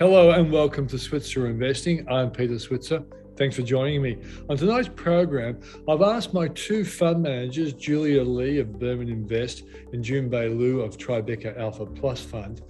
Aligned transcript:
Hello 0.00 0.30
and 0.30 0.50
welcome 0.50 0.86
to 0.86 0.98
Switzer 0.98 1.46
Investing. 1.46 2.08
I'm 2.08 2.30
Peter 2.30 2.58
Switzer. 2.58 3.02
Thanks 3.36 3.56
for 3.56 3.60
joining 3.60 4.00
me. 4.00 4.16
On 4.48 4.56
tonight's 4.56 4.88
program, 4.88 5.60
I've 5.86 6.00
asked 6.00 6.32
my 6.32 6.48
two 6.48 6.86
fund 6.86 7.22
managers, 7.22 7.74
Julia 7.74 8.22
Lee 8.22 8.60
of 8.60 8.78
Burman 8.78 9.10
Invest 9.10 9.64
and 9.92 10.02
Junbei 10.02 10.58
Liu 10.58 10.80
of 10.80 10.96
Tribeca 10.96 11.54
Alpha 11.60 11.84
Plus 11.84 12.22
Fund, 12.22 12.62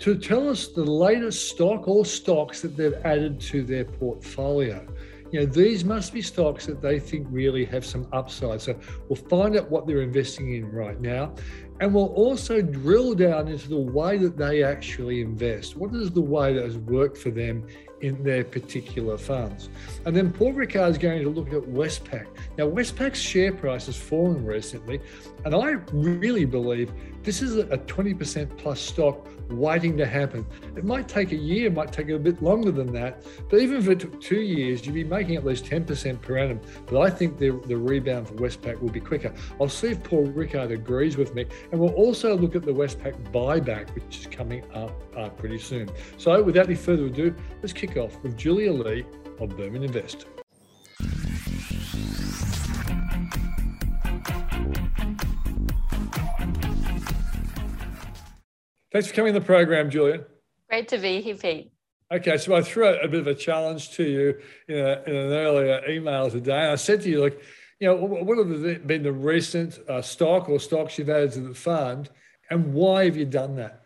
to 0.00 0.18
tell 0.18 0.50
us 0.50 0.68
the 0.68 0.84
latest 0.84 1.48
stock 1.48 1.88
or 1.88 2.04
stocks 2.04 2.60
that 2.60 2.76
they've 2.76 3.00
added 3.04 3.40
to 3.40 3.62
their 3.62 3.86
portfolio. 3.86 4.86
You 5.32 5.40
know, 5.40 5.46
these 5.46 5.82
must 5.82 6.12
be 6.12 6.20
stocks 6.20 6.66
that 6.66 6.82
they 6.82 7.00
think 7.00 7.26
really 7.30 7.64
have 7.64 7.86
some 7.86 8.06
upside. 8.12 8.60
So 8.60 8.78
we'll 9.08 9.16
find 9.16 9.56
out 9.56 9.70
what 9.70 9.86
they're 9.86 10.02
investing 10.02 10.54
in 10.54 10.70
right 10.70 11.00
now. 11.00 11.34
And 11.80 11.94
we'll 11.94 12.14
also 12.14 12.62
drill 12.62 13.14
down 13.14 13.48
into 13.48 13.68
the 13.68 13.76
way 13.76 14.16
that 14.18 14.36
they 14.36 14.62
actually 14.62 15.20
invest. 15.20 15.76
What 15.76 15.94
is 15.94 16.10
the 16.10 16.22
way 16.22 16.54
that 16.54 16.64
has 16.64 16.78
worked 16.78 17.18
for 17.18 17.30
them 17.30 17.66
in 18.00 18.22
their 18.22 18.44
particular 18.44 19.18
funds? 19.18 19.68
And 20.06 20.16
then 20.16 20.32
Paul 20.32 20.54
Rickard 20.54 20.90
is 20.90 20.98
going 20.98 21.22
to 21.22 21.28
look 21.28 21.52
at 21.52 21.68
Westpac. 21.68 22.26
Now, 22.56 22.66
Westpac's 22.66 23.20
share 23.20 23.52
price 23.52 23.86
has 23.86 23.96
fallen 23.96 24.44
recently, 24.44 25.00
and 25.44 25.54
I 25.54 25.72
really 25.92 26.46
believe 26.46 26.92
this 27.22 27.42
is 27.42 27.58
a 27.58 27.78
20% 27.78 28.56
plus 28.56 28.80
stock 28.80 29.26
waiting 29.50 29.96
to 29.96 30.06
happen. 30.06 30.46
It 30.76 30.84
might 30.84 31.08
take 31.08 31.32
a 31.32 31.36
year, 31.36 31.70
might 31.70 31.92
take 31.92 32.08
a 32.08 32.18
bit 32.18 32.42
longer 32.42 32.70
than 32.70 32.92
that, 32.92 33.22
but 33.48 33.60
even 33.60 33.76
if 33.76 33.88
it 33.88 34.00
took 34.00 34.20
two 34.20 34.40
years, 34.40 34.84
you'd 34.84 34.94
be 34.94 35.04
making 35.04 35.36
at 35.36 35.44
least 35.44 35.64
10% 35.64 36.20
per 36.20 36.38
annum. 36.38 36.60
But 36.86 37.00
I 37.00 37.10
think 37.10 37.38
the, 37.38 37.50
the 37.66 37.76
rebound 37.76 38.28
for 38.28 38.34
Westpac 38.34 38.80
will 38.80 38.90
be 38.90 39.00
quicker. 39.00 39.32
I'll 39.60 39.68
see 39.68 39.88
if 39.88 40.02
Paul 40.02 40.26
Rickard 40.26 40.70
agrees 40.70 41.16
with 41.16 41.34
me, 41.34 41.46
and 41.72 41.80
we'll 41.80 41.94
also 41.94 42.36
look 42.36 42.54
at 42.56 42.62
the 42.62 42.72
Westpac 42.72 43.14
buyback, 43.32 43.94
which 43.94 44.20
is 44.20 44.26
coming 44.26 44.64
up 44.72 44.92
uh, 45.16 45.28
pretty 45.30 45.58
soon. 45.58 45.88
So 46.16 46.42
without 46.42 46.66
any 46.66 46.74
further 46.74 47.06
ado, 47.06 47.34
let's 47.62 47.72
kick 47.72 47.96
off 47.96 48.20
with 48.22 48.36
Julia 48.36 48.72
Lee 48.72 49.04
of 49.40 49.56
Burman 49.56 49.82
Invest. 49.82 50.26
Thanks 58.96 59.08
for 59.08 59.14
coming 59.14 59.34
on 59.34 59.42
the 59.42 59.44
program, 59.44 59.90
Julia. 59.90 60.24
Great 60.70 60.88
to 60.88 60.96
be 60.96 61.20
here, 61.20 61.36
Pete. 61.36 61.70
Okay, 62.10 62.38
so 62.38 62.54
I 62.54 62.62
threw 62.62 62.86
out 62.86 63.04
a 63.04 63.08
bit 63.08 63.20
of 63.20 63.26
a 63.26 63.34
challenge 63.34 63.90
to 63.90 64.04
you 64.04 64.40
in, 64.68 64.78
a, 64.78 65.02
in 65.06 65.14
an 65.14 65.32
earlier 65.34 65.86
email 65.86 66.30
today. 66.30 66.72
I 66.72 66.76
said 66.76 67.02
to 67.02 67.10
you, 67.10 67.20
like, 67.20 67.38
you 67.78 67.88
know, 67.88 67.94
what 67.94 68.38
have 68.38 68.86
been 68.86 69.02
the 69.02 69.12
recent 69.12 69.78
uh, 69.86 70.00
stock 70.00 70.48
or 70.48 70.58
stocks 70.58 70.96
you've 70.98 71.10
added 71.10 71.32
to 71.32 71.40
the 71.40 71.54
fund, 71.54 72.08
and 72.48 72.72
why 72.72 73.04
have 73.04 73.18
you 73.18 73.26
done 73.26 73.56
that? 73.56 73.84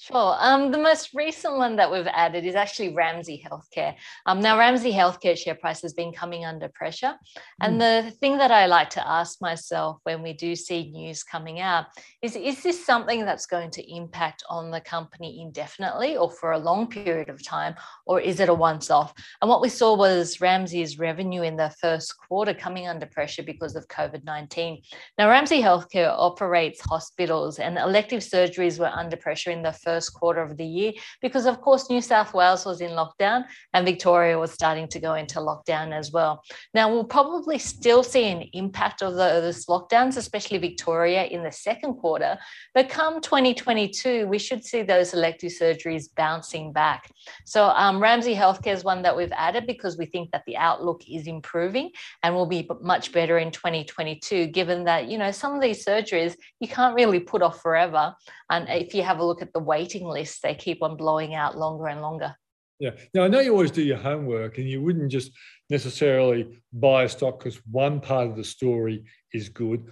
Sure. 0.00 0.36
Um, 0.38 0.70
the 0.70 0.78
most 0.78 1.10
recent 1.12 1.56
one 1.56 1.74
that 1.74 1.90
we've 1.90 2.06
added 2.06 2.44
is 2.44 2.54
actually 2.54 2.94
Ramsay 2.94 3.44
Healthcare. 3.44 3.96
Um, 4.26 4.38
now, 4.38 4.56
Ramsay 4.56 4.92
Healthcare 4.92 5.36
share 5.36 5.56
price 5.56 5.82
has 5.82 5.92
been 5.92 6.12
coming 6.12 6.44
under 6.44 6.68
pressure. 6.68 7.16
And 7.60 7.80
mm. 7.80 8.04
the 8.04 8.10
thing 8.12 8.38
that 8.38 8.52
I 8.52 8.66
like 8.66 8.90
to 8.90 9.06
ask 9.06 9.42
myself 9.42 9.98
when 10.04 10.22
we 10.22 10.34
do 10.34 10.54
see 10.54 10.92
news 10.92 11.24
coming 11.24 11.58
out 11.58 11.86
is 12.22 12.36
is 12.36 12.62
this 12.62 12.86
something 12.86 13.24
that's 13.24 13.46
going 13.46 13.72
to 13.72 13.92
impact 13.92 14.44
on 14.48 14.70
the 14.70 14.80
company 14.80 15.42
indefinitely 15.42 16.16
or 16.16 16.30
for 16.30 16.52
a 16.52 16.58
long 16.58 16.86
period 16.86 17.28
of 17.28 17.44
time, 17.44 17.74
or 18.06 18.20
is 18.20 18.38
it 18.38 18.48
a 18.48 18.54
once 18.54 18.92
off? 18.92 19.12
And 19.42 19.48
what 19.48 19.60
we 19.60 19.68
saw 19.68 19.96
was 19.96 20.40
Ramsay's 20.40 21.00
revenue 21.00 21.42
in 21.42 21.56
the 21.56 21.74
first 21.80 22.14
quarter 22.28 22.54
coming 22.54 22.86
under 22.86 23.06
pressure 23.06 23.42
because 23.42 23.74
of 23.74 23.88
COVID 23.88 24.22
19. 24.22 24.80
Now, 25.18 25.28
Ramsay 25.28 25.60
Healthcare 25.60 26.14
operates 26.16 26.80
hospitals, 26.82 27.58
and 27.58 27.78
elective 27.78 28.20
surgeries 28.20 28.78
were 28.78 28.92
under 28.94 29.16
pressure 29.16 29.50
in 29.50 29.62
the 29.62 29.72
first 29.88 30.12
quarter 30.18 30.42
of 30.48 30.56
the 30.60 30.70
year 30.78 30.92
because, 31.24 31.46
of 31.46 31.56
course, 31.66 31.90
New 31.90 32.02
South 32.12 32.30
Wales 32.38 32.64
was 32.70 32.80
in 32.86 32.92
lockdown 33.02 33.40
and 33.72 33.86
Victoria 33.92 34.38
was 34.44 34.52
starting 34.60 34.88
to 34.88 34.98
go 35.06 35.12
into 35.14 35.38
lockdown 35.50 35.88
as 36.00 36.12
well. 36.16 36.42
Now, 36.74 36.84
we'll 36.92 37.12
probably 37.18 37.58
still 37.58 38.02
see 38.02 38.24
an 38.34 38.42
impact 38.52 39.02
of 39.02 39.14
those 39.14 39.66
lockdowns, 39.66 40.16
especially 40.16 40.58
Victoria 40.58 41.22
in 41.34 41.42
the 41.42 41.52
second 41.68 41.94
quarter. 42.02 42.32
But 42.74 42.88
come 42.88 43.20
2022, 43.20 44.26
we 44.26 44.38
should 44.38 44.62
see 44.64 44.82
those 44.82 45.14
elective 45.14 45.52
surgeries 45.60 46.04
bouncing 46.22 46.72
back. 46.72 47.02
So, 47.44 47.60
um, 47.82 48.02
Ramsay 48.02 48.34
Healthcare 48.34 48.76
is 48.78 48.84
one 48.84 49.02
that 49.02 49.16
we've 49.16 49.32
added 49.48 49.66
because 49.66 49.96
we 49.96 50.06
think 50.06 50.30
that 50.32 50.44
the 50.46 50.56
outlook 50.56 51.00
is 51.08 51.26
improving 51.26 51.90
and 52.22 52.34
will 52.34 52.46
be 52.58 52.68
much 52.82 53.12
better 53.12 53.36
in 53.38 53.50
2022, 53.50 54.48
given 54.48 54.84
that, 54.84 55.08
you 55.10 55.18
know, 55.18 55.30
some 55.30 55.54
of 55.54 55.60
these 55.60 55.84
surgeries 55.84 56.34
you 56.60 56.68
can't 56.68 56.94
really 56.94 57.20
put 57.20 57.42
off 57.42 57.62
forever. 57.62 58.14
And 58.50 58.68
if 58.68 58.94
you 58.94 59.02
have 59.02 59.18
a 59.18 59.24
look 59.24 59.42
at 59.42 59.52
the 59.52 59.60
waiting 59.78 60.06
list, 60.06 60.42
they 60.42 60.54
keep 60.54 60.82
on 60.82 60.96
blowing 60.96 61.34
out 61.34 61.56
longer 61.56 61.86
and 61.86 62.00
longer. 62.00 62.34
Yeah. 62.80 62.90
Now, 63.14 63.24
I 63.24 63.28
know 63.28 63.40
you 63.40 63.52
always 63.52 63.70
do 63.70 63.82
your 63.82 63.96
homework 63.96 64.58
and 64.58 64.68
you 64.68 64.82
wouldn't 64.82 65.10
just 65.10 65.32
necessarily 65.70 66.60
buy 66.72 67.04
a 67.04 67.08
stock 67.08 67.38
because 67.38 67.56
one 67.70 68.00
part 68.00 68.28
of 68.28 68.36
the 68.36 68.44
story 68.44 69.04
is 69.32 69.48
good. 69.48 69.86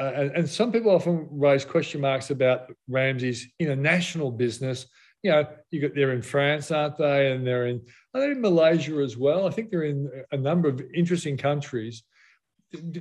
Uh, 0.00 0.12
and, 0.16 0.30
and, 0.32 0.48
some 0.48 0.72
people 0.72 0.90
often 0.90 1.28
raise 1.30 1.64
question 1.64 2.00
marks 2.00 2.30
about 2.30 2.72
Ramsay's 2.88 3.46
international 3.60 4.32
business. 4.32 4.86
You 5.22 5.30
know, 5.30 5.46
you 5.70 5.80
got 5.82 5.94
they're 5.94 6.12
in 6.12 6.22
France, 6.22 6.72
aren't 6.72 6.98
they? 6.98 7.30
And 7.30 7.46
they're 7.46 7.68
in, 7.68 7.80
are 8.12 8.20
they 8.20 8.32
in 8.32 8.40
Malaysia 8.40 9.00
as 9.00 9.16
well? 9.16 9.46
I 9.46 9.50
think 9.50 9.70
they're 9.70 9.84
in 9.84 10.10
a 10.32 10.36
number 10.36 10.68
of 10.68 10.82
interesting 10.92 11.36
countries. 11.36 12.02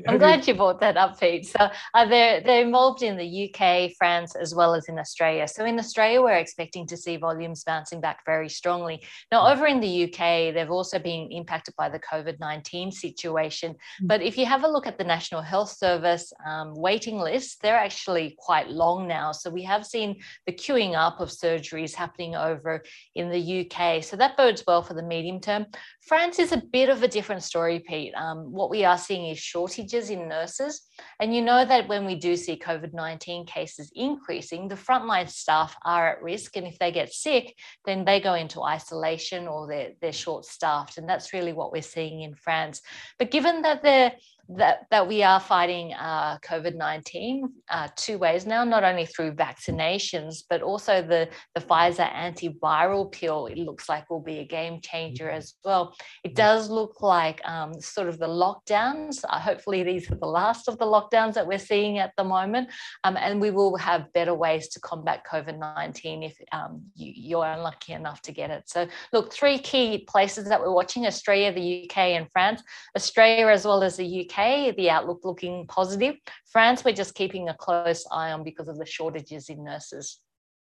I'm 0.07 0.17
glad 0.17 0.47
you... 0.47 0.53
brought 0.53 0.79
that 0.79 0.97
up, 0.97 1.19
Pete. 1.19 1.45
So 1.45 1.69
uh, 1.94 2.06
they're, 2.06 2.41
they're 2.41 2.63
involved 2.63 3.03
in 3.03 3.17
the 3.17 3.50
UK, 3.50 3.91
France, 3.97 4.35
as 4.35 4.53
well 4.53 4.73
as 4.75 4.88
in 4.88 5.00
Australia. 5.00 5.47
So 5.47 5.66
in 5.66 5.79
Australia, 5.79 6.22
we're 6.22 6.34
expecting 6.34 6.85
to 6.88 6.97
see 6.97 7.17
volumes 7.17 7.63
bouncing 7.63 8.01
back 8.01 8.25
very 8.25 8.50
strongly. 8.50 9.03
Now, 9.31 9.51
over 9.51 9.66
in 9.66 9.79
the 9.79 10.03
UK, 10.06 10.53
they've 10.53 10.72
also 10.72 11.00
been 11.00 11.31
impacted 11.31 11.75
by 11.78 11.89
the 11.89 12.00
COVID 12.00 12.39
19 12.39 12.91
situation. 12.91 13.73
Mm. 14.01 14.07
But 14.07 14.22
if 14.22 14.38
you 14.38 14.45
have 14.45 14.63
a 14.63 14.67
look 14.67 14.88
at 14.88 14.97
the 14.97 15.03
National 15.03 15.41
Health 15.41 15.72
Service 15.72 16.31
um, 16.47 16.73
waiting 16.75 17.19
lists, 17.19 17.57
they're 17.62 17.75
actually 17.75 18.35
quite 18.39 18.69
long 18.69 19.07
now. 19.07 19.31
So 19.31 19.50
we 19.50 19.63
have 19.63 19.85
seen 19.85 20.22
the 20.45 20.53
queuing 20.53 20.95
up 20.95 21.19
of 21.19 21.29
surgeries 21.29 21.94
happening 21.94 22.35
over 22.35 22.83
in 23.16 23.29
the 23.29 23.66
UK. 23.66 24.03
So 24.03 24.16
that 24.17 24.38
bodes 24.38 24.63
well 24.67 24.81
for 24.81 24.94
the 24.94 25.03
medium 25.03 25.39
term. 25.39 25.66
France 26.01 26.39
is 26.39 26.51
a 26.51 26.62
bit 26.72 26.89
of 26.89 27.03
a 27.03 27.07
different 27.07 27.44
story, 27.44 27.79
Pete. 27.79 28.13
Um, 28.16 28.51
what 28.51 28.69
we 28.69 28.85
are 28.85 28.97
seeing 28.97 29.29
is 29.29 29.39
shortages 29.63 30.09
in 30.09 30.28
nurses. 30.28 30.81
And 31.19 31.34
you 31.34 31.41
know 31.41 31.66
that 31.66 31.88
when 31.88 32.06
we 32.06 32.16
do 32.16 32.35
see 32.35 32.57
COVID 32.57 32.94
19 32.94 33.46
cases 33.46 33.91
increasing, 33.96 34.68
the 34.68 34.75
frontline 34.75 35.29
staff 35.29 35.75
are 35.85 36.09
at 36.09 36.22
risk. 36.22 36.57
And 36.57 36.68
if 36.68 36.78
they 36.79 36.91
get 36.91 37.13
sick, 37.13 37.56
then 37.85 38.06
they 38.06 38.19
go 38.19 38.34
into 38.34 38.62
isolation 38.63 39.47
or 39.47 39.68
they're, 39.68 39.91
they're 40.01 40.13
short 40.13 40.46
staffed. 40.46 40.97
And 40.97 41.07
that's 41.07 41.34
really 41.34 41.53
what 41.53 41.72
we're 41.72 41.81
seeing 41.81 42.22
in 42.22 42.35
France. 42.35 42.81
But 43.18 43.31
given 43.31 43.62
that 43.62 43.84
they're 43.84 44.13
that, 44.49 44.85
that 44.91 45.07
we 45.07 45.23
are 45.23 45.39
fighting 45.39 45.93
uh, 45.93 46.37
COVID 46.39 46.75
19 46.75 47.49
uh, 47.69 47.87
two 47.95 48.17
ways 48.17 48.45
now, 48.45 48.63
not 48.63 48.83
only 48.83 49.05
through 49.05 49.33
vaccinations, 49.33 50.43
but 50.49 50.61
also 50.61 51.01
the, 51.01 51.29
the 51.55 51.61
Pfizer 51.61 52.11
antiviral 52.13 53.09
pill, 53.09 53.47
it 53.47 53.57
looks 53.57 53.87
like 53.87 54.09
will 54.09 54.19
be 54.19 54.39
a 54.39 54.45
game 54.45 54.81
changer 54.81 55.27
mm-hmm. 55.27 55.37
as 55.37 55.55
well. 55.63 55.95
It 56.23 56.29
mm-hmm. 56.29 56.35
does 56.35 56.69
look 56.69 57.01
like 57.01 57.39
um, 57.47 57.79
sort 57.79 58.09
of 58.09 58.19
the 58.19 58.27
lockdowns, 58.27 59.23
uh, 59.29 59.39
hopefully, 59.39 59.83
these 59.83 60.11
are 60.11 60.15
the 60.15 60.27
last 60.27 60.67
of 60.67 60.77
the 60.77 60.85
lockdowns 60.85 61.33
that 61.35 61.47
we're 61.47 61.57
seeing 61.57 61.99
at 61.99 62.11
the 62.17 62.23
moment, 62.23 62.69
um, 63.05 63.15
and 63.17 63.39
we 63.39 63.49
will 63.49 63.77
have 63.77 64.11
better 64.13 64.33
ways 64.33 64.67
to 64.69 64.79
combat 64.81 65.23
COVID 65.29 65.57
19 65.57 66.23
if 66.23 66.37
um, 66.51 66.81
you, 66.95 67.13
you're 67.15 67.45
unlucky 67.45 67.93
enough 67.93 68.21
to 68.23 68.33
get 68.33 68.49
it. 68.49 68.63
So, 68.67 68.87
look, 69.13 69.31
three 69.31 69.57
key 69.57 70.05
places 70.07 70.49
that 70.49 70.59
we're 70.59 70.73
watching 70.73 71.05
Australia, 71.05 71.53
the 71.53 71.85
UK, 71.85 71.97
and 71.97 72.27
France. 72.31 72.61
Australia, 72.95 73.47
as 73.47 73.65
well 73.65 73.83
as 73.83 73.95
the 73.95 74.29
UK 74.29 74.32
The 74.35 74.89
outlook 74.89 75.21
looking 75.23 75.67
positive. 75.67 76.16
France, 76.51 76.83
we're 76.83 76.94
just 76.94 77.16
keeping 77.16 77.49
a 77.49 77.53
close 77.53 78.05
eye 78.11 78.31
on 78.31 78.44
because 78.44 78.67
of 78.67 78.77
the 78.77 78.85
shortages 78.85 79.49
in 79.49 79.63
nurses. 79.63 80.19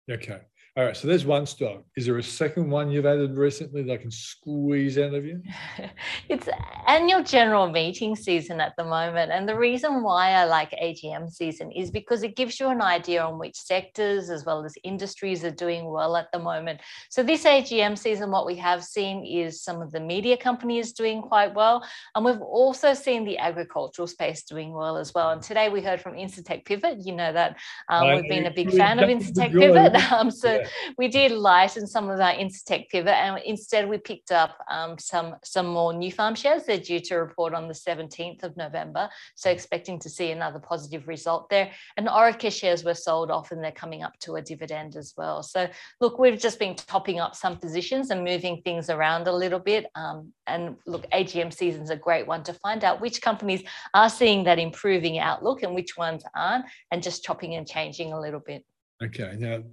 Okay. 0.09 0.39
All 0.75 0.83
right, 0.83 0.97
so 0.97 1.07
there's 1.07 1.23
one 1.23 1.45
stock. 1.45 1.83
Is 1.95 2.07
there 2.07 2.17
a 2.17 2.23
second 2.23 2.67
one 2.67 2.89
you've 2.89 3.05
added 3.05 3.37
recently 3.37 3.83
that 3.83 3.93
I 3.93 3.97
can 3.97 4.09
squeeze 4.09 4.97
out 4.97 5.13
of 5.13 5.23
you? 5.23 5.39
it's 6.29 6.49
annual 6.87 7.21
general 7.21 7.69
meeting 7.69 8.15
season 8.15 8.59
at 8.59 8.73
the 8.75 8.83
moment. 8.83 9.31
And 9.31 9.47
the 9.47 9.55
reason 9.55 10.01
why 10.01 10.31
I 10.31 10.45
like 10.45 10.71
AGM 10.71 11.29
season 11.29 11.71
is 11.71 11.91
because 11.91 12.23
it 12.23 12.35
gives 12.35 12.59
you 12.59 12.69
an 12.69 12.81
idea 12.81 13.23
on 13.23 13.37
which 13.37 13.55
sectors 13.55 14.31
as 14.31 14.45
well 14.45 14.65
as 14.65 14.73
industries 14.83 15.43
are 15.43 15.51
doing 15.51 15.85
well 15.85 16.15
at 16.15 16.31
the 16.33 16.39
moment. 16.39 16.81
So, 17.11 17.21
this 17.21 17.43
AGM 17.43 17.95
season, 17.95 18.31
what 18.31 18.47
we 18.47 18.55
have 18.55 18.83
seen 18.83 19.23
is 19.23 19.61
some 19.61 19.79
of 19.79 19.91
the 19.91 19.99
media 19.99 20.37
companies 20.37 20.91
doing 20.91 21.21
quite 21.21 21.53
well. 21.53 21.87
And 22.15 22.25
we've 22.25 22.41
also 22.41 22.95
seen 22.95 23.25
the 23.25 23.37
agricultural 23.37 24.07
space 24.07 24.41
doing 24.41 24.73
well 24.73 24.97
as 24.97 25.13
well. 25.13 25.29
And 25.29 25.41
today 25.43 25.69
we 25.69 25.81
heard 25.83 26.01
from 26.01 26.13
Incitec 26.13 26.65
Pivot. 26.65 26.97
You 27.05 27.13
know 27.13 27.31
that 27.31 27.57
um, 27.89 28.09
we've 28.09 28.27
been 28.27 28.47
a 28.47 28.51
big 28.51 28.71
fan 28.71 28.97
of 28.97 29.07
Incitec 29.07 29.51
Pivot. 29.51 29.93
Um, 30.13 30.29
so, 30.29 30.62
we 30.97 31.07
did 31.07 31.31
lighten 31.31 31.87
some 31.87 32.09
of 32.09 32.19
our 32.19 32.33
Incitec 32.33 32.89
pivot, 32.89 33.13
and 33.13 33.41
instead 33.45 33.87
we 33.87 33.97
picked 33.97 34.31
up 34.31 34.57
um, 34.69 34.97
some 34.97 35.35
some 35.43 35.67
more 35.67 35.93
Nufarm 35.93 36.35
shares. 36.35 36.63
They're 36.63 36.77
due 36.77 36.99
to 37.01 37.15
report 37.15 37.53
on 37.53 37.67
the 37.67 37.73
17th 37.73 38.43
of 38.43 38.55
November, 38.57 39.09
so 39.35 39.49
expecting 39.49 39.99
to 39.99 40.09
see 40.09 40.31
another 40.31 40.59
positive 40.59 41.07
result 41.07 41.49
there. 41.49 41.71
And 41.97 42.07
Orica 42.07 42.51
shares 42.51 42.83
were 42.83 42.93
sold 42.93 43.31
off, 43.31 43.51
and 43.51 43.63
they're 43.63 43.71
coming 43.71 44.03
up 44.03 44.17
to 44.21 44.35
a 44.35 44.41
dividend 44.41 44.95
as 44.95 45.13
well. 45.17 45.43
So 45.43 45.69
look, 45.99 46.19
we've 46.19 46.39
just 46.39 46.59
been 46.59 46.75
topping 46.75 47.19
up 47.19 47.35
some 47.35 47.57
positions 47.57 48.09
and 48.09 48.23
moving 48.23 48.61
things 48.61 48.89
around 48.89 49.27
a 49.27 49.33
little 49.33 49.59
bit. 49.59 49.87
Um, 49.95 50.33
and 50.47 50.75
look, 50.85 51.09
AGM 51.11 51.53
season's 51.53 51.89
a 51.89 51.95
great 51.95 52.27
one 52.27 52.43
to 52.43 52.53
find 52.53 52.83
out 52.83 53.01
which 53.01 53.21
companies 53.21 53.63
are 53.93 54.09
seeing 54.09 54.43
that 54.45 54.59
improving 54.59 55.19
outlook 55.19 55.63
and 55.63 55.75
which 55.75 55.97
ones 55.97 56.23
aren't, 56.35 56.65
and 56.91 57.03
just 57.03 57.23
chopping 57.23 57.55
and 57.55 57.67
changing 57.67 58.13
a 58.13 58.19
little 58.19 58.39
bit. 58.39 58.65
Okay. 59.03 59.35
Now, 59.37 59.63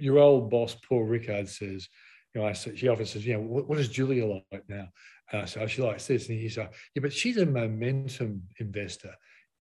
your 0.00 0.18
old 0.18 0.50
boss, 0.50 0.76
Paul 0.88 1.04
Rickard, 1.04 1.48
says, 1.48 1.88
you 2.34 2.40
know, 2.40 2.46
I 2.46 2.52
said, 2.52 2.78
she 2.78 2.88
often 2.88 3.06
says, 3.06 3.26
you 3.26 3.34
know, 3.34 3.40
what, 3.40 3.68
what 3.68 3.78
is 3.78 3.88
Julia 3.88 4.26
like 4.26 4.64
now? 4.68 4.88
And 5.32 5.42
I 5.42 5.44
said, 5.44 5.62
oh, 5.62 5.66
she 5.66 5.82
likes 5.82 6.06
this. 6.06 6.28
And 6.28 6.38
he's 6.38 6.56
like, 6.56 6.72
yeah, 6.94 7.02
but 7.02 7.12
she's 7.12 7.36
a 7.36 7.46
momentum 7.46 8.42
investor. 8.58 9.14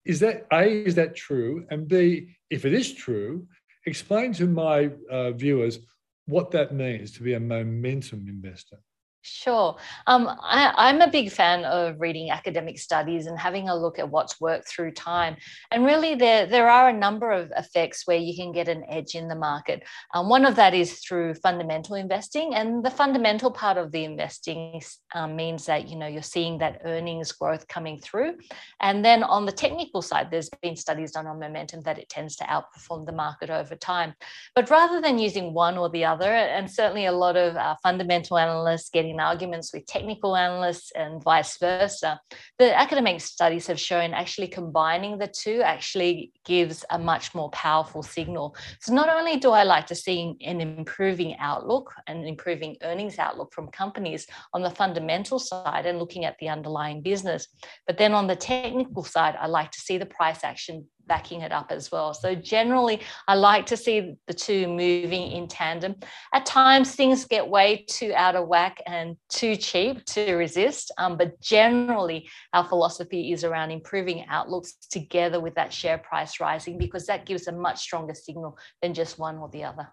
Is 0.05 0.21
that 0.21 0.47
A, 0.53 0.85
is 0.85 0.95
that 0.97 1.17
true? 1.17 1.67
And 1.71 1.89
B, 1.89 2.37
if 2.51 2.65
it 2.65 2.75
is 2.75 2.93
true, 2.93 3.47
explain 3.87 4.33
to 4.35 4.47
my 4.47 4.91
uh, 5.11 5.33
viewers 5.33 5.79
what 6.27 6.51
that 6.53 6.75
means 6.75 7.13
to 7.13 7.23
be 7.23 7.35
a 7.35 7.41
momentum 7.41 8.27
investor. 8.29 8.79
Sure. 9.27 9.79
Um, 10.07 10.29
I, 10.43 10.91
am 10.91 11.01
a 11.01 11.11
big 11.11 11.33
fan 11.33 11.65
of 11.65 11.99
reading 11.99 12.31
academic 12.31 12.79
studies 12.79 13.25
and 13.25 13.39
having 13.39 13.71
a 13.71 13.75
look 13.75 13.99
at 13.99 14.11
what's 14.11 14.39
worked 14.39 14.69
through 14.69 14.91
time. 14.93 15.37
And 15.71 15.87
really, 15.87 16.15
there, 16.15 16.45
there 16.45 16.69
are 16.69 16.91
a 16.91 16.93
number 16.93 17.31
of 17.31 17.51
effects 17.57 18.07
where 18.07 18.19
you 18.19 18.37
can 18.37 18.53
get 18.53 18.69
an 18.69 18.85
edge 18.87 19.15
in 19.15 19.29
the 19.29 19.35
market. 19.35 19.83
Um, 20.13 20.29
one 20.29 20.45
of 20.45 20.57
that 20.57 20.75
is 20.75 21.01
through 21.01 21.33
fundamental 21.37 21.95
investing. 21.95 22.55
And 22.55 22.85
the 22.85 22.91
fundamental 22.91 23.51
part 23.51 23.79
of 23.79 23.93
the 23.93 24.05
investing 24.05 24.83
um, 25.15 25.37
means 25.37 25.65
that 25.65 25.89
you 25.89 25.97
know 25.97 26.07
you're 26.07 26.21
seeing 26.21 26.59
that 26.59 26.83
earnings 26.85 27.33
growth 27.33 27.67
coming 27.67 27.99
through. 28.01 28.35
And 28.83 29.03
then 29.03 29.23
on 29.23 29.47
the 29.47 29.53
technical 29.53 30.03
side, 30.03 30.31
there's 30.31 30.51
been 30.61 30.77
studies 30.77 31.13
done 31.13 31.27
on 31.27 31.41
momentum 31.41 31.81
that 31.85 31.99
it 31.99 32.11
tends 32.11 32.37
to 32.37 32.45
outperform 32.45 33.07
the 33.07 33.13
market 33.13 33.49
over 33.49 33.75
time. 33.75 34.13
But 34.55 34.69
rather 34.69 35.01
than 35.01 35.19
using 35.19 35.55
one 35.55 35.79
or 35.79 35.89
the 35.89 36.05
other, 36.05 36.31
and 36.31 36.71
certainly 36.71 37.07
a 37.07 37.13
lot 37.13 37.39
of 37.39 37.57
uh, 37.57 37.77
fundamental 37.83 38.37
analysts 38.37 38.91
getting 38.91 39.14
in 39.15 39.21
arguments 39.21 39.73
with 39.73 39.87
technical 39.87 40.37
analysts 40.37 40.91
and 40.93 41.23
vice 41.23 41.57
versa. 41.59 42.21
The 42.59 42.77
academic 42.79 43.21
studies 43.21 43.67
have 43.69 43.81
shown 43.81 44.13
actually 44.13 44.49
combining 44.49 45.19
the 45.19 45.29
two 45.29 45.63
actually 45.63 46.33
gives 46.45 46.85
a 46.91 46.99
much 46.99 47.35
more 47.35 47.51
powerful 47.51 48.03
signal. 48.03 48.57
So 48.81 48.93
not 48.93 49.09
only 49.09 49.37
do 49.39 49.51
I 49.51 49.63
like 49.63 49.87
to 49.87 49.95
see 49.95 50.37
an 50.45 50.61
improving 50.61 51.37
outlook 51.39 51.93
and 52.07 52.27
improving 52.27 52.77
earnings 52.83 53.19
outlook 53.19 53.55
from 53.55 53.69
companies 53.69 54.27
on 54.53 54.63
the 54.63 54.71
fundamental 54.71 55.39
side 55.39 55.87
and 55.87 55.99
looking 55.99 56.25
at 56.25 56.37
the 56.39 56.49
underlying 56.49 57.01
business, 57.01 57.49
but 57.87 57.97
then 57.97 58.13
on 58.13 58.27
the 58.27 58.37
technical 58.37 59.05
side, 59.05 59.37
I 59.41 59.47
like 59.47 59.71
to 59.71 59.81
see 59.81 59.97
the 59.97 60.07
price 60.07 60.45
action 60.45 60.87
backing 61.07 61.41
it 61.41 61.53
up 61.53 61.71
as 61.71 61.91
well. 61.91 62.15
So 62.15 62.35
generally, 62.35 63.01
I 63.29 63.35
like 63.35 63.67
to 63.67 63.77
see 63.77 64.15
the 64.27 64.35
two 64.35 64.69
moving 64.69 65.33
in 65.33 65.49
tandem. 65.49 65.97
At 66.33 66.47
times, 66.47 66.95
things 66.95 67.25
get 67.25 67.49
way 67.49 67.85
too 67.89 68.13
out 68.15 68.37
of 68.37 68.49
whack 68.49 68.83
and 68.87 69.17
too 69.29 69.57
cheap 69.57 70.05
to 70.07 70.35
resist. 70.35 70.93
Um, 70.99 71.17
but 71.17 71.41
generally, 71.41 72.29
our 72.53 72.65
philosophy 72.65 73.33
is 73.33 73.45
around 73.45 73.71
improving 73.71 74.25
outlooks 74.29 74.75
together 74.91 75.41
with 75.41 75.55
that 75.55 75.73
share 75.73 75.99
price 75.99 76.41
rising 76.41 76.79
because 76.79 77.07
that 77.07 77.27
gives 77.27 77.47
a 77.47 77.53
much 77.53 77.81
stronger 77.81 78.15
signal 78.15 78.59
than 78.83 78.95
just 78.95 79.19
one 79.19 79.39
or 79.39 79.49
the 79.51 79.65
other. 79.65 79.89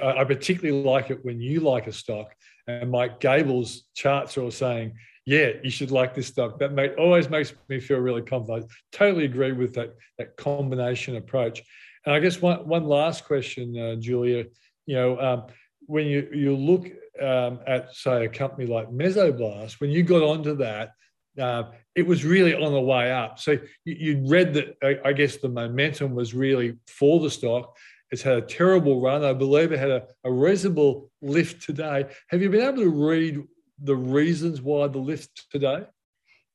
I 0.00 0.24
particularly 0.24 0.84
like 0.84 1.10
it 1.10 1.24
when 1.24 1.40
you 1.40 1.60
like 1.60 1.88
a 1.88 1.92
stock 1.92 2.32
and 2.68 2.90
Mike 2.90 3.18
Gable's 3.18 3.84
charts 3.94 4.38
are 4.38 4.50
saying 4.50 4.94
yeah, 5.24 5.50
you 5.62 5.70
should 5.70 5.90
like 5.90 6.14
this 6.14 6.26
stuff. 6.26 6.58
That 6.58 6.72
make, 6.72 6.96
always 6.98 7.30
makes 7.30 7.54
me 7.68 7.80
feel 7.80 7.98
really 7.98 8.22
confident. 8.22 8.70
Totally 8.90 9.24
agree 9.24 9.52
with 9.52 9.74
that, 9.74 9.94
that 10.18 10.36
combination 10.36 11.16
approach. 11.16 11.62
And 12.04 12.14
I 12.14 12.18
guess 12.18 12.42
one, 12.42 12.66
one 12.66 12.84
last 12.84 13.24
question, 13.24 13.78
uh, 13.78 13.94
Julia, 13.96 14.46
you 14.86 14.96
know, 14.96 15.20
um, 15.20 15.44
when 15.86 16.06
you, 16.06 16.28
you 16.32 16.56
look 16.56 16.86
um, 17.20 17.60
at, 17.66 17.94
say, 17.94 18.24
a 18.24 18.28
company 18.28 18.66
like 18.66 18.88
Mesoblast, 18.88 19.80
when 19.80 19.90
you 19.90 20.02
got 20.02 20.22
onto 20.22 20.56
that, 20.56 20.92
uh, 21.40 21.64
it 21.94 22.06
was 22.06 22.24
really 22.24 22.54
on 22.54 22.72
the 22.72 22.80
way 22.80 23.12
up. 23.12 23.38
So 23.38 23.52
you, 23.84 23.94
you 23.94 24.26
read 24.26 24.54
that, 24.54 24.76
I, 24.82 25.08
I 25.08 25.12
guess 25.12 25.36
the 25.36 25.48
momentum 25.48 26.14
was 26.14 26.34
really 26.34 26.78
for 26.86 27.20
the 27.20 27.30
stock. 27.30 27.76
It's 28.10 28.22
had 28.22 28.38
a 28.38 28.42
terrible 28.42 29.00
run. 29.00 29.24
I 29.24 29.32
believe 29.32 29.72
it 29.72 29.78
had 29.78 29.90
a, 29.90 30.02
a 30.24 30.32
reasonable 30.32 31.10
lift 31.22 31.62
today. 31.62 32.06
Have 32.28 32.42
you 32.42 32.50
been 32.50 32.60
able 32.60 32.82
to 32.82 32.90
read 32.90 33.42
the 33.82 33.96
reasons 33.96 34.60
why 34.60 34.88
the 34.88 34.98
lift 34.98 35.50
today? 35.50 35.86